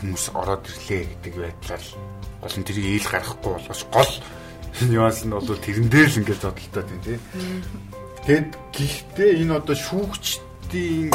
хүмүүс 0.00 0.24
ороод 0.32 0.64
ирлээ 0.70 1.02
гэдэг 1.04 1.34
байдлаар 1.36 1.84
гол 1.84 2.15
нь 2.54 2.66
тэрийг 2.66 2.86
ийл 3.02 3.08
гаргахгүй 3.10 3.52
болгож 3.58 3.82
гол 3.90 4.12
нюанс 4.86 5.26
нь 5.26 5.34
бол 5.34 5.42
тэрэн 5.42 5.88
дээр 5.90 6.08
л 6.12 6.18
ингээд 6.22 6.42
зодтолтой 6.46 6.84
тийм 6.86 7.00
тий. 7.02 7.18
Тэгэд 8.26 8.50
гэхдээ 8.70 9.30
энэ 9.42 9.56
одоо 9.58 9.74
шүүгчдийн 9.74 11.10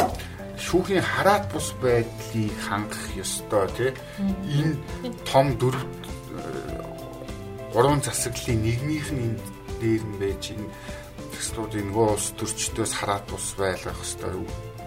шүүхийн 0.60 1.04
хараат 1.04 1.48
бус 1.48 1.72
байдлыг 1.80 2.52
хангах 2.68 3.06
ёстой 3.16 3.66
тий. 3.72 3.90
Энэ 4.60 4.76
том 5.24 5.56
дөрв 5.56 5.80
гурван 7.72 8.02
засаглалын 8.04 8.60
нэгнийх 8.60 9.08
нь 9.16 9.22
энэ 9.32 9.40
дээр 9.80 10.02
нь 10.04 10.18
байж 10.20 10.44
энэ 10.52 10.68
төслүүдийн 11.32 11.88
нөгөө 11.88 12.06
улс 12.12 12.28
төрчдөөс 12.36 12.92
хараат 13.00 13.24
бус 13.32 13.46
байлгах 13.56 13.98
ёстой 14.04 14.32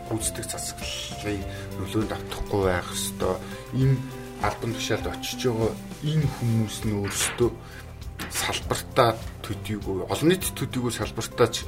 гүйцэтгэх 0.09 0.47
засаглалыг 0.53 1.41
нөлөөнд 1.81 2.11
автахгүй 2.13 2.61
байх 2.69 2.89
хэвээр 2.93 3.39
энэ 3.81 3.97
албан 4.45 4.71
тушаалд 4.77 5.07
очиж 5.09 5.41
байгаа 5.49 5.71
энэ 6.05 6.27
хүмүүс 6.37 6.77
нь 6.85 6.97
өөрсдөө 7.01 7.49
салбартаа 8.29 9.17
төдийгүй 9.41 10.05
олон 10.05 10.29
нийт 10.29 10.45
төдийгүй 10.53 10.93
салбартаач 10.93 11.65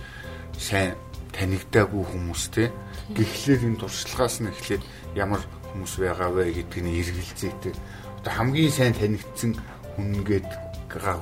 сайн 0.58 0.93
танигдаагүй 1.34 2.04
хүмүүс 2.06 2.43
те. 2.54 2.69
Гэхлээр 3.17 3.65
энэ 3.73 3.82
туршлагаас 3.82 4.38
нь 4.41 4.52
эхлээд 4.54 4.84
ямар 5.17 5.41
хүмүүс 5.73 5.93
байгаа 6.02 6.30
вэ 6.34 6.54
гэдгийг 6.54 6.86
эргэлзээтэй 7.02 7.73
одоо 8.21 8.34
хамгийн 8.34 8.73
сайн 8.73 8.93
танигдсан 8.93 9.52
хүн 9.97 10.21
гэдэг 10.21 10.54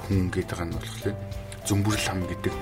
хүн 0.07 0.31
гэдэг 0.31 0.59
нь 0.59 0.75
болохоор 0.75 1.15
зөмбөрл 1.67 2.05
хам 2.07 2.21
гэдэг 2.27 2.53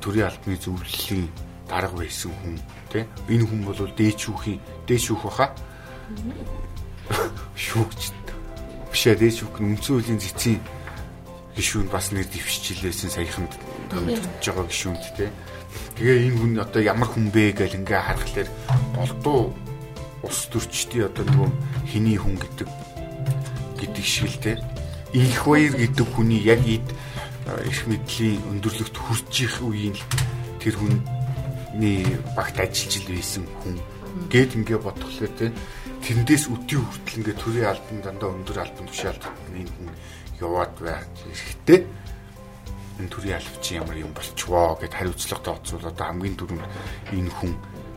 төрийн 0.00 0.28
албаны 0.28 0.56
зөвлөлийн 0.56 1.28
дарга 1.68 1.96
байсан 2.00 2.32
хүн 2.40 2.56
тий 2.92 3.04
энэ 3.28 3.44
хүн 3.44 3.60
бол 3.64 3.80
дээчүүхийн 3.96 4.60
дээшүүх 4.88 5.22
баха. 5.24 5.52
Шүүгч 7.56 8.19
бишээ 8.92 9.14
дээчүүх 9.18 9.56
нь 9.62 9.68
үндсэн 9.74 9.94
хуулийн 9.94 10.20
цэцгийн 10.20 10.60
гişүүнд 11.56 11.90
бас 11.90 12.06
нэр 12.12 12.26
дэвшчихлээсэн 12.26 13.10
саяханд 13.10 13.52
томилж 13.90 14.22
байгаа 14.42 14.66
гişүүнд 14.66 15.04
тий 15.16 15.30
тэгээ 15.96 16.18
энэ 16.30 16.38
хүн 16.38 16.52
одоо 16.62 16.82
ямар 16.82 17.08
хүн 17.10 17.30
бэ 17.34 17.54
гэж 17.58 17.78
ингээ 17.78 18.00
харахаар 18.06 18.48
голдуу 18.94 19.54
ус 20.26 20.38
төрчдийн 20.50 21.08
одоо 21.10 21.24
нөгөө 21.26 21.50
хиний 21.90 22.18
хүн 22.18 22.36
гэдэг 22.38 22.68
гэдэг 23.78 24.04
шиг 24.04 24.30
л 24.30 24.38
тий 24.42 24.56
их 25.12 25.42
баяр 25.46 25.74
гэдэг 25.74 26.06
хүний 26.06 26.40
яг 26.46 26.62
ид 26.66 26.86
их 27.66 27.86
мэдлийн 27.86 28.38
өндөрлөгт 28.50 28.94
хүрч 28.94 29.34
их 29.42 29.54
үеийн 29.58 29.96
тэр 30.62 30.76
хүнний 30.78 32.06
багт 32.36 32.56
ажиллаж 32.60 33.04
байсан 33.10 33.44
хүн. 33.64 33.76
Гээд 34.30 34.54
ингээ 34.54 34.78
бодглоо 34.78 35.30
те 35.34 35.50
тэрнээс 36.04 36.44
өдөө 36.48 36.80
хүртэл 36.80 37.18
ингээ 37.20 37.36
төрийн 37.40 37.70
албан 37.70 37.98
дандаа 38.04 38.30
өндөр 38.34 38.58
албан 38.60 38.86
тушаалд 38.88 39.24
энэ 39.54 39.70
хүн 39.70 39.88
яваад 40.40 40.74
байх 40.80 41.04
хэрэгтэй 41.20 41.80
энэ 43.00 43.12
төрийн 43.12 43.38
албач 43.40 43.64
ямар 43.72 43.96
юм 43.96 44.12
болчихвоо 44.16 44.76
гэд 44.80 44.94
хариуцлага 44.96 45.44
тооцвол 45.44 45.88
одоо 45.88 46.06
хамгийн 46.06 46.36
түрүүнд 46.40 46.66
энэ 47.16 47.32
хүн 47.36 47.52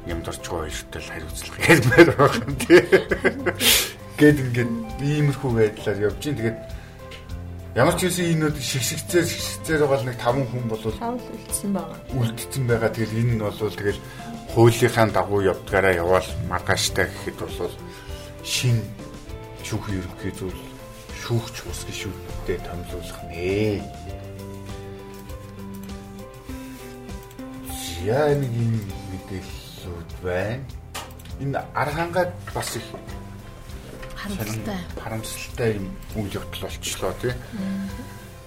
юмд 0.07 0.27
орчгоо 0.27 0.67
хоёртой 0.67 1.01
л 1.01 1.13
хариуцлага 1.15 1.59
ярмаар 1.71 2.09
байгаа 2.15 2.43
юм 2.43 2.55
тий 2.59 2.81
гээд 4.19 4.37
ингээд 4.43 4.71
иймэрхүү 4.99 5.51
байдлаар 5.55 5.99
явж 6.07 6.19
гин 6.23 6.37
тэгээд 6.39 6.59
Ямар 7.73 7.97
ч 7.97 8.05
үсэн 8.05 8.37
энэ 8.37 8.53
шигшигцээр 8.53 9.25
шигшигцээр 9.25 9.81
байгаа 9.81 10.05
нэг 10.05 10.17
5 10.21 10.45
хүн 10.45 10.65
бол 10.69 10.77
үлдсэн 10.77 11.73
байгаа. 11.73 11.97
Үлдсэн 12.13 12.63
байгаа. 12.69 12.93
Тэгэхээр 12.93 13.17
энэ 13.17 13.33
нь 13.33 13.41
бол 13.41 13.57
тэгэл 13.57 14.01
хуулийнхаа 14.53 15.09
дагуу 15.09 15.41
явдгаараа 15.41 15.97
яваал 15.97 16.29
маргааштай 16.45 17.09
гэхэд 17.09 17.37
бол 17.41 17.73
шин 18.43 18.83
шүүх 19.63 19.87
ерөнхий 19.87 20.33
зүйл 20.35 20.61
шүүгч 21.23 21.55
ус 21.71 21.81
гişүүдтэй 21.87 22.59
томилуулах 22.67 23.19
нэ. 23.31 23.79
Яа 28.03 28.35
нэг 28.35 28.51
юм 28.51 28.75
мэдээллүүд 29.15 30.11
байна. 30.19 30.59
Энэ 31.39 31.59
архангаад 31.71 32.31
бас 32.51 32.75
их 32.75 32.83
харамсалтай 34.19 34.79
харамсалтай 34.99 35.69
юм 35.79 35.87
үйл 36.19 36.35
явдал 36.35 36.67
болчлоо 36.67 37.13
тий. 37.23 37.33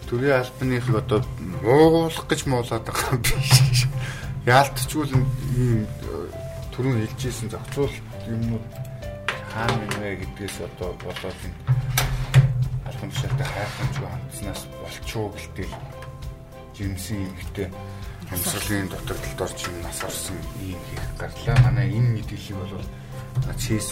Төрийн 0.09 0.45
албаных 0.45 0.89
одоо 0.93 1.25
муулах 1.65 2.29
гэж 2.29 2.45
муулаад 2.45 2.85
байгаа 2.85 3.17
юм 3.17 3.23
биш. 3.25 3.89
Яалтчгүй 4.45 5.05
л 5.09 5.17
ийм 5.57 5.89
түрүүн 6.77 7.01
хэлжсэн 7.01 7.49
зохицуул 7.49 7.97
юмнууд 8.29 8.86
хаана 9.57 9.85
нэмэ 9.88 10.21
гэдгээс 10.21 10.57
одоо 10.69 10.92
болоод 11.01 11.40
тушаалтай 13.16 13.49
хайхамжгүй 13.49 14.09
хандснаас 14.12 14.62
болчихоо 14.81 15.29
гэлтэл 15.33 15.75
жимсэн 16.77 17.25
юмхтэй 17.25 17.69
амьсгалын 18.33 18.88
дутагдалд 18.92 19.40
орж 19.40 19.59
юм 19.69 19.77
нас 19.81 19.99
орсон 20.05 20.37
ийм 20.61 20.81
хийх 20.88 21.09
гарлаа. 21.16 21.57
Манай 21.64 21.88
энэ 21.97 22.21
мэдээллийг 22.21 22.59
бол 22.61 22.85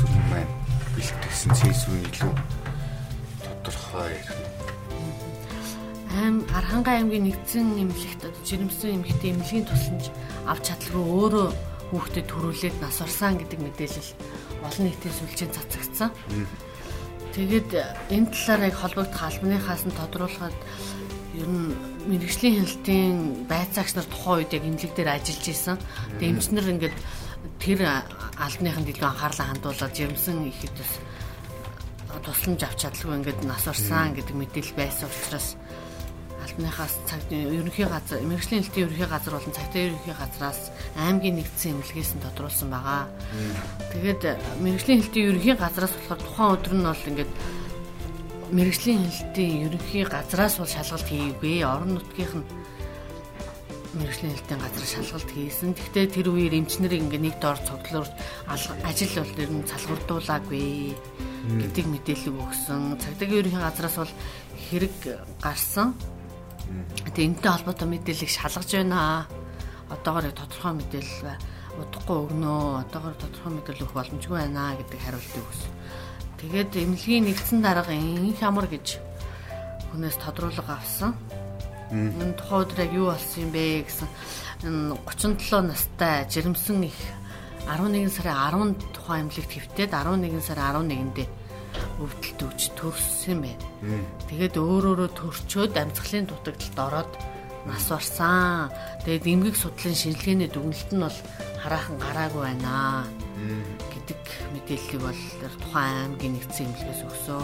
үн 0.05 0.25
маань 0.29 0.53
бэлтгэсэн 0.95 1.53
үн 1.89 2.03
илүү 2.13 2.33
тодорхой 3.45 4.15
аим 6.21 6.37
Архангай 6.53 7.01
аймгийн 7.01 7.25
нэгдсэн 7.25 7.67
эмнэлэгт 7.83 8.23
жирэмсэн 8.45 9.01
эмэгтэй 9.01 9.33
эмнэлгийн 9.33 9.67
тусламж 9.67 10.05
авч 10.47 10.63
чадлагүй 10.69 11.05
өөрөө 11.19 11.49
хүүхдэд 11.91 12.27
төрүүлээд 12.29 12.77
нас 12.85 13.01
орсон 13.01 13.41
гэдэг 13.41 13.61
мэдээлэл 13.65 14.11
олон 14.67 14.85
нийтийн 14.89 15.15
сүлжээнд 15.15 15.55
цацагдсан. 15.55 16.11
Тэгээд 17.35 17.71
энэ 18.15 18.31
талаар 18.33 18.63
яг 18.71 18.77
холбогдох 18.79 19.23
албаныхаас 19.23 19.83
нь 19.85 19.99
тодруулахад 19.99 20.57
ер 21.35 21.49
нь 21.51 21.75
мэрэгжлийн 22.09 22.57
хяналтын 22.63 23.47
байцаагч 23.51 23.93
нар 23.95 24.09
тухайн 24.09 24.39
үед 24.47 24.55
яг 24.57 24.65
эмнэлэг 24.65 24.93
дээр 24.95 25.11
ажиллаж 25.19 25.47
исэн. 25.51 25.79
Тэгээд 26.19 26.33
эмчнэр 26.33 26.73
ингээд 26.73 26.97
тэр 27.59 27.81
албаныханд 28.39 28.89
илүү 28.93 29.09
анхаарлаа 29.09 29.47
хандуулаад 29.51 29.93
жирэмсэн 29.99 30.37
ихэд 30.49 30.75
бас 30.79 30.93
тусламж 32.23 32.61
авч 32.63 32.79
чадлагүй 32.87 33.19
ингээд 33.19 33.41
нас 33.45 33.65
орсон 33.67 34.15
гэдэг 34.15 34.37
мэдээлэл 34.39 34.79
байсан 34.79 35.11
учраас 35.11 35.59
албаныхаас 36.55 36.95
цагт 37.07 37.33
ерөнхий 37.33 37.87
газар 37.87 38.23
мэрэгжлийн 38.23 38.63
хэлтийн 38.63 38.87
ерөнхий 38.87 39.09
газар 39.11 39.35
болон 39.35 39.53
цагтаа 39.53 39.83
ерөнхий 39.91 40.15
газраас 40.15 40.71
аймгийн 40.95 41.37
нэгдсэн 41.43 41.71
эмнэлгээс 41.75 42.11
нь 42.15 42.23
тодруулсан 42.23 42.71
байгаа. 42.71 43.11
Тэгээд 43.91 44.23
мэрэгжлийн 44.63 45.03
хэлтийн 45.03 45.29
ерөнхий 45.35 45.55
газраас 45.59 45.93
болохоор 45.99 46.23
тухайн 46.23 46.55
өдөр 46.55 46.75
нь 46.79 46.87
бол 46.87 47.09
ингээд 47.11 47.33
мэрэгжлийн 48.55 49.03
хэлтийн 49.03 49.55
ерөнхий 49.67 50.05
газраас 50.07 50.55
бол 50.63 50.71
шалгалт 50.71 51.09
хийгээгүй. 51.11 51.57
Орон 51.67 51.91
нутгийнх 51.99 52.35
нь 52.39 52.47
мэрэгжлийн 53.99 54.35
хэлтийн 54.39 54.61
газар 54.63 54.87
шалгалт 54.87 55.31
хийсэн. 55.35 55.75
Гэхдээ 55.75 56.07
тэр 56.07 56.27
үеэр 56.31 56.55
эмчнэр 56.55 56.95
ингээ 57.03 57.19
нэг 57.19 57.37
доор 57.43 57.59
цогцлоор 57.59 58.07
ажил 58.47 59.15
бол 59.19 59.43
ер 59.43 59.51
нь 59.51 59.67
салгurdуулаагүй 59.67 60.95
гэдэг 61.51 61.87
мэдээлэл 61.91 62.39
өгсөн. 62.39 62.99
Цагдаагийн 63.03 63.43
ерөнхий 63.43 63.63
газраас 63.63 63.97
бол 63.99 64.13
хэрэг 64.71 64.97
гарсан. 65.43 66.14
Тэгээ 67.15 67.29
энэтэй 67.29 67.51
холбоотой 67.53 67.89
мэдээллийг 67.89 68.31
шалгаж 68.33 68.71
байна. 68.73 69.29
Одоогоор 69.93 70.33
тодорхой 70.33 70.73
мэдээлэл. 70.81 71.39
Удахгүй 71.79 72.19
өгнөө. 72.25 72.89
Одоогоор 72.89 73.17
тодорхой 73.21 73.53
мэдээлэл 73.55 73.85
өгөх 73.85 73.99
боломжгүй 73.99 74.39
байна 74.39 74.75
гэдэг 74.79 75.01
хариултыг 75.01 75.45
өгсөн. 75.45 75.73
Тэгээд 76.41 76.71
эмнэлгийн 76.77 77.25
нэгдсэн 77.29 77.61
дарга 77.63 77.93
ин 77.95 78.35
хямар 78.37 78.67
гэж 78.69 79.01
хүнээс 79.93 80.19
тодруулга 80.19 80.77
авсан. 80.77 81.15
Энэ 81.95 82.35
тухай 82.35 82.65
өдөр 82.65 82.81
яг 82.85 82.93
юу 82.93 83.07
болсон 83.13 83.47
юм 83.47 83.51
бэ 83.55 83.87
гэсэн 83.87 84.09
энэ 84.67 84.99
37 85.05 85.69
настай 85.69 86.27
жирэмсэн 86.27 86.89
их 86.89 86.99
11 87.69 88.11
сарын 88.11 88.75
10-нд 88.75 88.81
тухайн 88.93 89.29
эмнэлэгт 89.29 89.53
хэвтээд 89.53 89.93
11 89.93 90.43
сарын 90.43 90.85
11-нд 90.85 91.44
өвдөлт 92.03 92.41
өгч 92.45 92.63
төрсөн 92.79 93.39
байна. 93.45 93.69
Тэгээд 94.29 94.55
өөр 94.59 94.85
өөрө 94.95 95.09
төрчөөд 95.15 95.75
амьсгалын 95.79 96.27
дутагдалд 96.29 96.79
ороод 96.79 97.13
нас 97.67 97.87
барсан. 97.89 98.71
Тэгээд 99.05 99.25
эмгэг 99.25 99.57
судлалын 99.57 99.97
шинжилгээний 99.97 100.51
дүгнэлт 100.53 100.91
нь 100.93 101.05
бол 101.05 101.19
хараахан 101.65 101.97
гараагүй 101.97 102.43
байна 102.45 103.09
гэдэг 103.93 104.21
мэдээллийг 104.53 105.01
бол 105.01 105.23
тухайн 105.65 105.97
аймгийн 106.13 106.35
нэгдсэн 106.37 106.67
эмнэлгээс 106.69 107.03
өгсөн. 107.09 107.43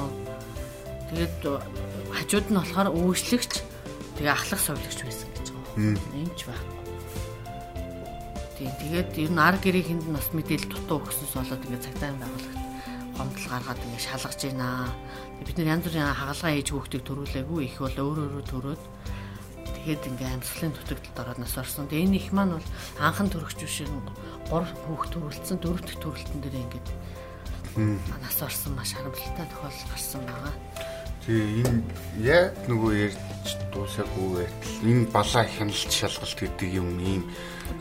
Тэгээд 1.09 1.39
хажууд 2.13 2.47
нь 2.53 2.59
болохоор 2.61 2.89
өөчлөгч 2.93 3.53
тэгээ 4.21 4.33
ахлах 4.37 4.61
совлогч 4.61 4.99
байсан 5.03 5.29
гэж 5.35 5.47
байгаа. 5.57 5.97
Энд 6.21 6.35
ч 6.37 6.41
байна. 6.47 6.69
Тийм 8.61 8.73
тэгээд 8.77 9.11
ер 9.25 9.31
нь 9.33 9.41
ар 9.41 9.57
гэрээхэнд 9.57 10.05
нь 10.05 10.17
бас 10.17 10.29
мэдээлэл 10.37 10.69
дутуу 10.69 11.01
өгсөнс 11.01 11.33
болоод 11.33 11.65
ингээд 11.65 11.87
цагтаа 11.89 12.13
юм 12.13 12.21
байгуулах 12.21 12.60
гомдол 13.21 13.53
гаргаад 13.53 13.85
ингэ 13.85 14.01
шалгаж 14.01 14.41
байна. 14.49 14.89
Бид 15.45 15.57
нэр 15.61 15.73
янз 15.77 15.85
бүрийн 15.85 16.09
хагалгаа 16.09 16.53
хийж 16.57 16.69
хүүхдийг 16.73 17.05
төрүүлээгүй 17.05 17.61
их 17.69 17.77
бол 17.77 17.97
өөр 18.01 18.19
өөрө 18.25 18.45
төрөөд 18.49 18.83
тэгэхэд 19.77 20.09
ингээ 20.09 20.31
амьсгалын 20.41 20.73
дутагдалд 20.73 21.21
ороод 21.21 21.39
нас 21.45 21.55
орсон. 21.61 21.85
Тэгээ 21.89 22.05
энэ 22.09 22.17
их 22.17 22.29
маань 22.33 22.57
бол 22.57 22.69
анхан 22.97 23.29
төрөгч 23.29 23.61
биш 23.61 23.85
3 23.85 23.93
хүүхд 24.49 25.11
төрүүлсэн, 25.13 25.57
дөрөв 25.61 25.85
дэх 25.85 26.01
төрөлтөн 26.01 26.41
дээр 26.41 26.57
ингээд 26.65 26.89
нас 28.25 28.37
орсон 28.41 28.73
маш 28.73 28.97
харамсалтай 28.97 29.47
тохиолдол 29.53 29.89
гарсан 29.93 30.23
байгаа. 30.25 30.55
Тэгээ 31.25 31.49
энэ 31.61 31.81
яг 32.25 32.57
нөгөө 32.73 32.93
ярьж 33.05 33.49
дуусаагүй 33.73 34.29
байтал 34.41 34.89
энэ 34.89 35.05
балаа 35.13 35.45
хяналт 35.45 35.93
шалгалт 35.93 36.37
гэдэг 36.41 36.69
юм 36.73 36.89
ийм 37.05 37.23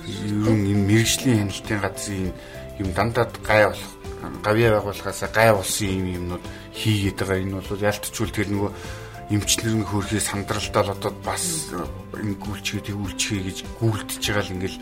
ерөн 0.04 0.62
энэ 0.68 0.84
мэрэгжлийн 0.88 1.48
хяналтын 1.48 1.80
газрын 1.80 2.32
юм 2.80 2.90
дандаа 2.92 3.28
гай 3.48 3.64
болох 3.68 3.99
гавьяа 4.44 4.80
байгуулахаас 4.80 5.22
гай 5.34 5.54
болсон 5.54 5.88
юм 5.88 6.06
юмнууд 6.20 6.44
хийгээд 6.76 7.18
байгаа. 7.20 7.40
Энэ 7.40 7.56
бол 7.60 7.88
ялтчгүй 7.90 8.28
тэр 8.32 8.50
нөгөө 8.52 8.72
эмчнэрийн 9.30 9.86
хөрхий 9.86 10.20
сандралтаа 10.20 10.84
л 10.84 10.94
одоо 10.98 11.12
бас 11.24 11.70
энэ 12.18 12.36
гүйлчгээ 12.42 12.88
тэгүүлчихээ 12.90 13.42
гэж 13.46 13.58
гүйлдэж 13.78 14.24
байгаа 14.26 14.46
л 14.46 14.54
ингээл 14.58 14.80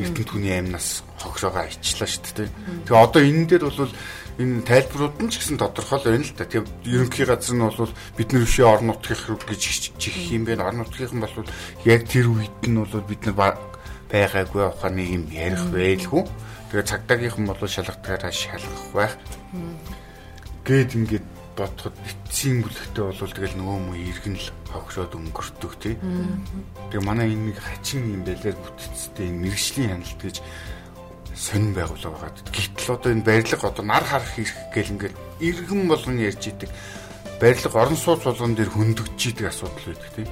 эрдэнэ 0.00 0.26
түүний 0.26 0.54
амнаас 0.58 1.02
хогшоогоо 1.20 1.68
ичлаа 1.68 2.08
шүү 2.08 2.48
дээ. 2.48 2.50
Тэгээ 2.88 3.04
одоо 3.04 3.22
энэ 3.22 3.46
дээр 3.46 3.64
бол 3.68 3.92
энэ 4.40 4.64
тайлбарууд 4.64 5.16
нь 5.20 5.30
ч 5.30 5.34
гэсэн 5.38 5.58
тодорхой 5.60 5.98
л 6.00 6.06
байна 6.08 6.24
л 6.24 6.34
да. 6.34 6.48
Тэгээ 6.48 6.66
ерөнхий 6.88 7.26
газар 7.28 7.54
нь 7.54 7.62
бол 7.62 7.92
бид 8.16 8.28
нар 8.32 8.42
бишээ 8.42 8.66
орон 8.66 8.86
нутгийнх 8.88 9.24
руу 9.28 9.38
гэж 9.44 9.62
чихэх 10.00 10.26
юм 10.32 10.44
байна. 10.48 10.66
Орон 10.66 10.80
нутгийнхан 10.82 11.20
бол 11.20 11.34
яг 11.84 12.00
тэр 12.08 12.26
үед 12.32 12.60
нь 12.64 12.78
бол 12.80 13.04
бид 13.04 13.22
нар 13.28 13.36
байгаагүй 14.08 14.62
ухааны 14.64 15.02
юм 15.06 15.24
ярих 15.30 15.64
байлгүй. 15.70 16.24
Тэгээ 16.70 16.86
цагдаагийнхан 16.86 17.46
бол 17.50 17.58
шалгалтаараа 17.66 18.30
шалгах 18.30 18.86
байх. 18.94 19.14
Гээд 20.62 20.94
ингээд 20.94 21.26
бодоход 21.58 21.96
битсийн 22.06 22.62
бүлэгтээ 22.62 23.04
бол 23.10 23.34
тэгэл 23.34 23.58
нөгөө 23.58 23.78
мө 23.90 23.94
иргэн 23.98 24.36
л 24.38 24.48
хогшоод 24.70 25.18
өнгөртөг 25.18 25.72
тий. 25.82 25.94
Тэгээ 26.94 27.02
манай 27.02 27.34
энэ 27.34 27.50
нэг 27.50 27.58
хачин 27.58 28.06
юм 28.14 28.22
байлаа 28.22 28.54
бүтцтэй 28.54 29.28
мэрэгжлийн 29.34 29.98
хяналт 29.98 30.20
гэж 30.22 30.36
сонин 31.34 31.74
байгуулга 31.74 32.10
байгаа. 32.14 32.38
Гэтэл 32.54 32.94
одоо 32.94 33.10
энэ 33.18 33.26
барилга 33.26 33.66
одоо 33.66 33.84
нар 33.84 34.04
харах 34.06 34.30
хэрэг 34.30 34.56
гэл 34.70 34.92
ингээд 34.94 35.16
иргэн 35.42 35.82
болгон 35.90 36.22
ярьж 36.22 36.42
идэг. 36.54 36.70
Барилга 37.40 37.82
орон 37.82 37.98
сууц 37.98 38.22
болгон 38.24 38.54
дээр 38.54 38.70
хөндөгч 38.70 39.20
идэг 39.34 39.50
асуудал 39.50 39.90
байдаг 39.90 40.10
тий. 40.14 40.26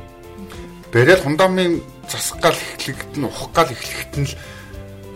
Бариад 0.93 1.21
хундамын 1.25 1.83
засах 2.09 2.41
гал 2.41 2.57
эхлэхэд 2.57 3.13
нь 3.19 3.27
ухах 3.27 3.51
гал 3.53 3.73
эхлэхэд 3.73 4.13
нь 4.21 4.29
л 4.29 4.35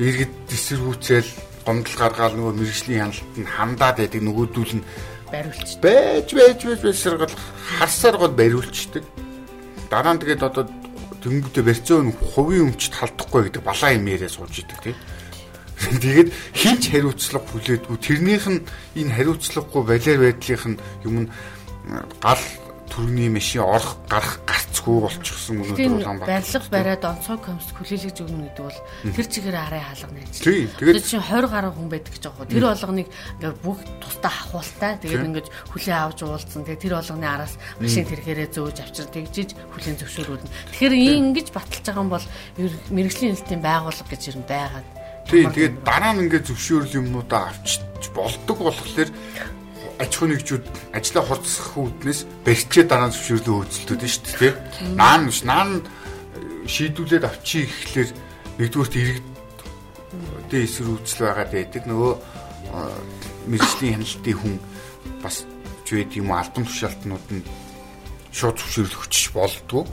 иргэд 0.01 0.35
эсэргүүцэл 0.49 1.29
гомдол 1.67 1.97
гаргаал 1.99 2.35
нөгөө 2.37 2.55
мэрэгжлийн 2.59 3.01
хяналтанд 3.13 3.49
хандаад 3.49 3.97
байдаг 4.01 4.23
нөгөөдүүл 4.23 4.75
нь 4.81 4.87
бариулч 5.33 5.71
байж 5.81 6.29
байж 6.37 6.61
байж 6.65 6.81
байж 6.83 6.99
саргал 6.99 7.35
харсаар 7.79 8.17
гол 8.21 8.35
бариулчдаг. 8.37 9.05
Дараа 9.91 10.15
нь 10.15 10.21
тэгээд 10.21 10.43
одоо 10.43 10.65
тэнгүүдээ 11.23 11.65
барьцаа 11.65 12.03
хувийн 12.35 12.75
өмчт 12.75 12.93
халдахгүй 12.93 13.49
гэдэг 13.49 13.63
балаа 13.63 13.91
юм 13.95 14.07
яриа 14.11 14.29
сууж 14.29 14.59
идэг 14.59 14.79
тийм. 14.83 14.99
Тэгээд 16.03 16.29
хинч 16.55 16.83
хариуцлага 16.91 17.47
хүлээдгүй 17.49 17.99
тэрнийх 17.99 18.47
нь 18.51 18.65
энэ 18.99 19.15
хариуцлагагүй 19.17 19.83
балиар 19.87 20.21
байдлынх 20.21 20.65
нь 20.67 20.81
юм 21.07 21.31
гал 22.23 22.43
төрний 22.91 23.31
машин 23.33 23.63
орох 23.65 23.97
гарах 24.07 24.43
гарцгүй 24.83 24.99
болчихсон 25.03 25.63
өнөөдөр 25.63 25.95
улаан 26.03 26.19
баг. 26.19 26.29
Барилга 26.29 26.71
бариад 26.71 27.05
онцгой 27.07 27.39
комисс 27.39 27.71
хүлээлгэж 27.71 28.17
өгнө 28.23 28.47
гэдэг 28.51 28.65
бол 28.67 28.81
тэр 29.15 29.27
чигээр 29.31 29.57
арай 29.57 29.83
хаалгана 29.83 30.21
ажил. 30.27 30.43
Тийм. 30.43 30.69
Тэгээд 30.79 31.07
чинь 31.07 31.23
20 31.23 31.55
гаруй 31.55 31.73
хүн 31.73 31.89
байдаг 31.89 32.13
гэж 32.13 32.25
байгаа. 32.27 32.51
Тэр 32.51 32.65
болгоныг 32.67 33.09
ингээд 33.39 33.57
бүх 33.63 33.79
тусдаа 34.03 34.33
хахуултай. 34.33 34.93
Тэгээд 34.99 35.27
ингээд 35.31 35.49
хүлээ 35.71 35.99
авч 36.03 36.19
уулцсан. 36.27 36.63
Тэгээд 36.67 36.83
тэр 36.83 36.95
болгоны 36.99 37.27
араас 37.31 37.55
машин 37.79 38.07
тэрхээрээ 38.11 38.49
зөөж 38.51 38.77
авчир 38.83 39.07
тэгжиж 39.07 39.51
хүлэн 39.55 39.97
зөвшөөрүүлнэ. 40.03 40.51
Тэгэхээр 40.75 40.95
ингэж 40.99 41.49
баталж 41.55 41.85
байгаа 41.87 42.03
юм 42.03 42.11
бол 42.11 42.27
мэрэгжлийн 42.91 43.35
хэлтийн 43.39 43.63
байгууллага 43.63 44.11
гэж 44.11 44.23
юм 44.35 44.43
байгаад 44.51 44.87
Тийм 45.23 45.55
тэгээд 45.55 45.75
дараа 45.87 46.13
нь 46.19 46.27
ингээд 46.27 46.51
зөвшөөрөл 46.51 46.99
юмудаа 46.99 47.55
авчиж 47.55 48.11
болдог 48.11 48.59
болохоор 48.59 49.09
аж 50.03 50.11
ахуй 50.19 50.29
нэгжүүд 50.35 50.65
ажлаа 50.99 51.23
хурцсах 51.23 51.79
үүднээс 51.79 52.21
барьчээ 52.43 52.85
дараа 52.91 53.09
нь 53.09 53.15
зөвшөөрлөө 53.15 53.55
хөөцөлдөд 53.63 54.03
нь 54.03 54.11
шүү 54.11 54.27
дээ. 54.43 54.55
Наан 54.99 55.31
наан 55.47 55.71
шийдүүлээд 56.67 57.23
авчий 57.23 57.71
гэхлээр 57.71 58.11
нэгдүгürt 58.59 58.95
иргэд 58.99 59.27
дэ 60.51 60.57
эсрэг 60.67 60.91
үүсэл 60.91 61.23
байгаа 61.23 61.47
байдаг. 61.55 61.83
Нөгөө 61.87 62.13
мэрэгжлийн 63.47 63.95
хяналтын 64.03 64.37
хүн 64.39 64.55
бас 65.23 65.47
ч 65.87 65.89
үед 65.95 66.13
юм 66.19 66.35
албан 66.35 66.65
тушаалтнууд 66.67 67.27
нь 67.31 67.47
шууд 68.35 68.57
зөвшөөрөл 68.59 69.01
өччих 69.07 69.33
болдгоо. 69.39 69.85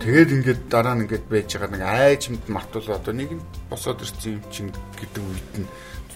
Тэгээд 0.00 0.30
ингээд 0.38 0.60
дараа 0.72 0.94
нь 0.96 1.04
ингээд 1.04 1.26
байж 1.28 1.48
байгаа 1.58 1.70
нэг 1.74 1.84
айжмд 1.84 2.44
матул 2.48 2.86
одоо 2.88 3.14
нэг 3.14 3.30
нь 3.36 3.42
босоод 3.68 4.00
ирсэн 4.00 4.38
юм 4.38 4.44
чинь 4.54 4.72
гэдэг 4.96 5.22
үед 5.22 5.52
нь 5.60 5.68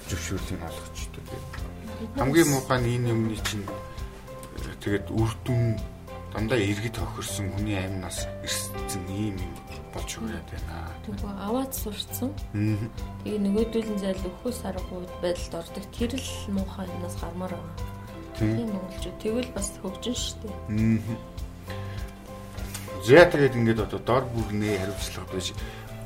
зөвшөөрлийг 0.08 0.62
олгочтой. 0.62 1.22
Хамгийн 2.16 2.48
муухай 2.50 2.78
нь 2.80 2.90
энэ 2.98 3.10
юмны 3.14 3.36
чинь 3.46 3.66
тэгээд 4.82 5.06
үр 5.10 5.30
дүн 5.44 5.78
дандаа 6.34 6.58
иргэд 6.58 6.98
тохирсон 6.98 7.52
хүний 7.54 7.78
амнаас 7.78 8.26
ирсэн 8.42 9.02
ийм 9.08 9.38
юм 9.38 9.54
болж 9.94 10.10
өгөөд 10.18 10.48
байна. 10.50 10.90
Тэгвэл 11.06 11.38
аваад 11.38 11.72
сурцсан. 11.72 12.30
Тэгээ 13.22 13.38
нөгөөдөл 13.38 13.90
нь 13.94 14.02
зайл 14.02 14.22
өхөөс 14.26 14.60
аргагүй 14.66 15.06
байдалд 15.22 15.54
ордог. 15.62 15.84
Тэр 15.94 16.12
л 16.18 16.30
муухай 16.50 16.90
юмнаас 16.90 17.16
гармаар 17.22 17.54
байгаа. 17.54 17.94
Тийм 18.34 18.66
монголчууд 18.74 19.18
тэгвэл 19.22 19.50
бас 19.54 19.68
хөгжин 19.78 20.16
шүү 20.18 20.36
дээ. 20.42 21.06
За 23.06 23.22
тэгээд 23.30 23.54
ингээд 23.54 23.84
одоо 23.86 24.00
дор 24.02 24.24
бүрнээ 24.34 24.82
хариуцлага 24.82 25.30
байж 25.30 25.54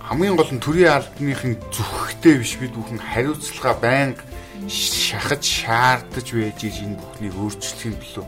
хамгийн 0.04 0.36
гол 0.36 0.52
нь 0.52 0.60
төрийн 0.60 0.92
албаныхын 0.98 1.54
зүгхтэй 1.72 2.34
биш 2.36 2.58
бид 2.60 2.76
бүхэн 2.76 3.00
хариуцлага 3.00 3.80
байнга 3.80 4.22
шахаж 4.66 5.44
шаардаж 5.46 6.26
байж 6.34 6.60
энэ 6.66 6.98
бүхнийг 6.98 7.34
өөрчлөхийн 7.38 7.96
төлөө 8.02 8.26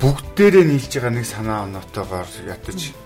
бүгдээрээ 0.00 0.64
нийлж 0.64 0.92
байгаа 0.96 1.12
нэг 1.12 1.26
санаа 1.28 1.68
оноотойгоор 1.68 2.28
ятаж 2.48 2.96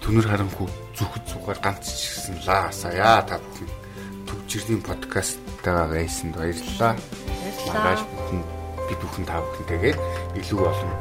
түнэр 0.00 0.26
харанхуу 0.28 0.68
зүхэд 0.96 1.24
цугаар 1.28 1.60
ганц 1.60 1.84
ч 1.84 2.00
гэсэн 2.16 2.36
лаасаа 2.48 3.20
та 3.28 3.36
бүхэн 3.40 3.68
төвчрлийн 4.28 4.82
подкасттайгаа 4.84 5.86
байсанд 5.92 6.36
баярлалаа. 6.36 6.96
Бүхэн 8.12 8.40
бид 8.88 9.00
бүхэн 9.00 9.24
та 9.28 9.40
бүхэнтэйгээ 9.44 9.94
илүү 10.40 10.60
олон 10.60 10.92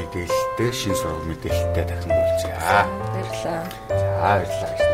мэдээлэлтэй 0.00 0.70
шин 0.72 0.94
сургууль 0.96 1.28
мэдээлэлтэй 1.30 1.84
дахин 1.88 2.12
уулзъя. 2.12 2.84
Баярлалаа. 3.12 3.64
За 3.88 4.06
баярлалаа. 4.20 4.85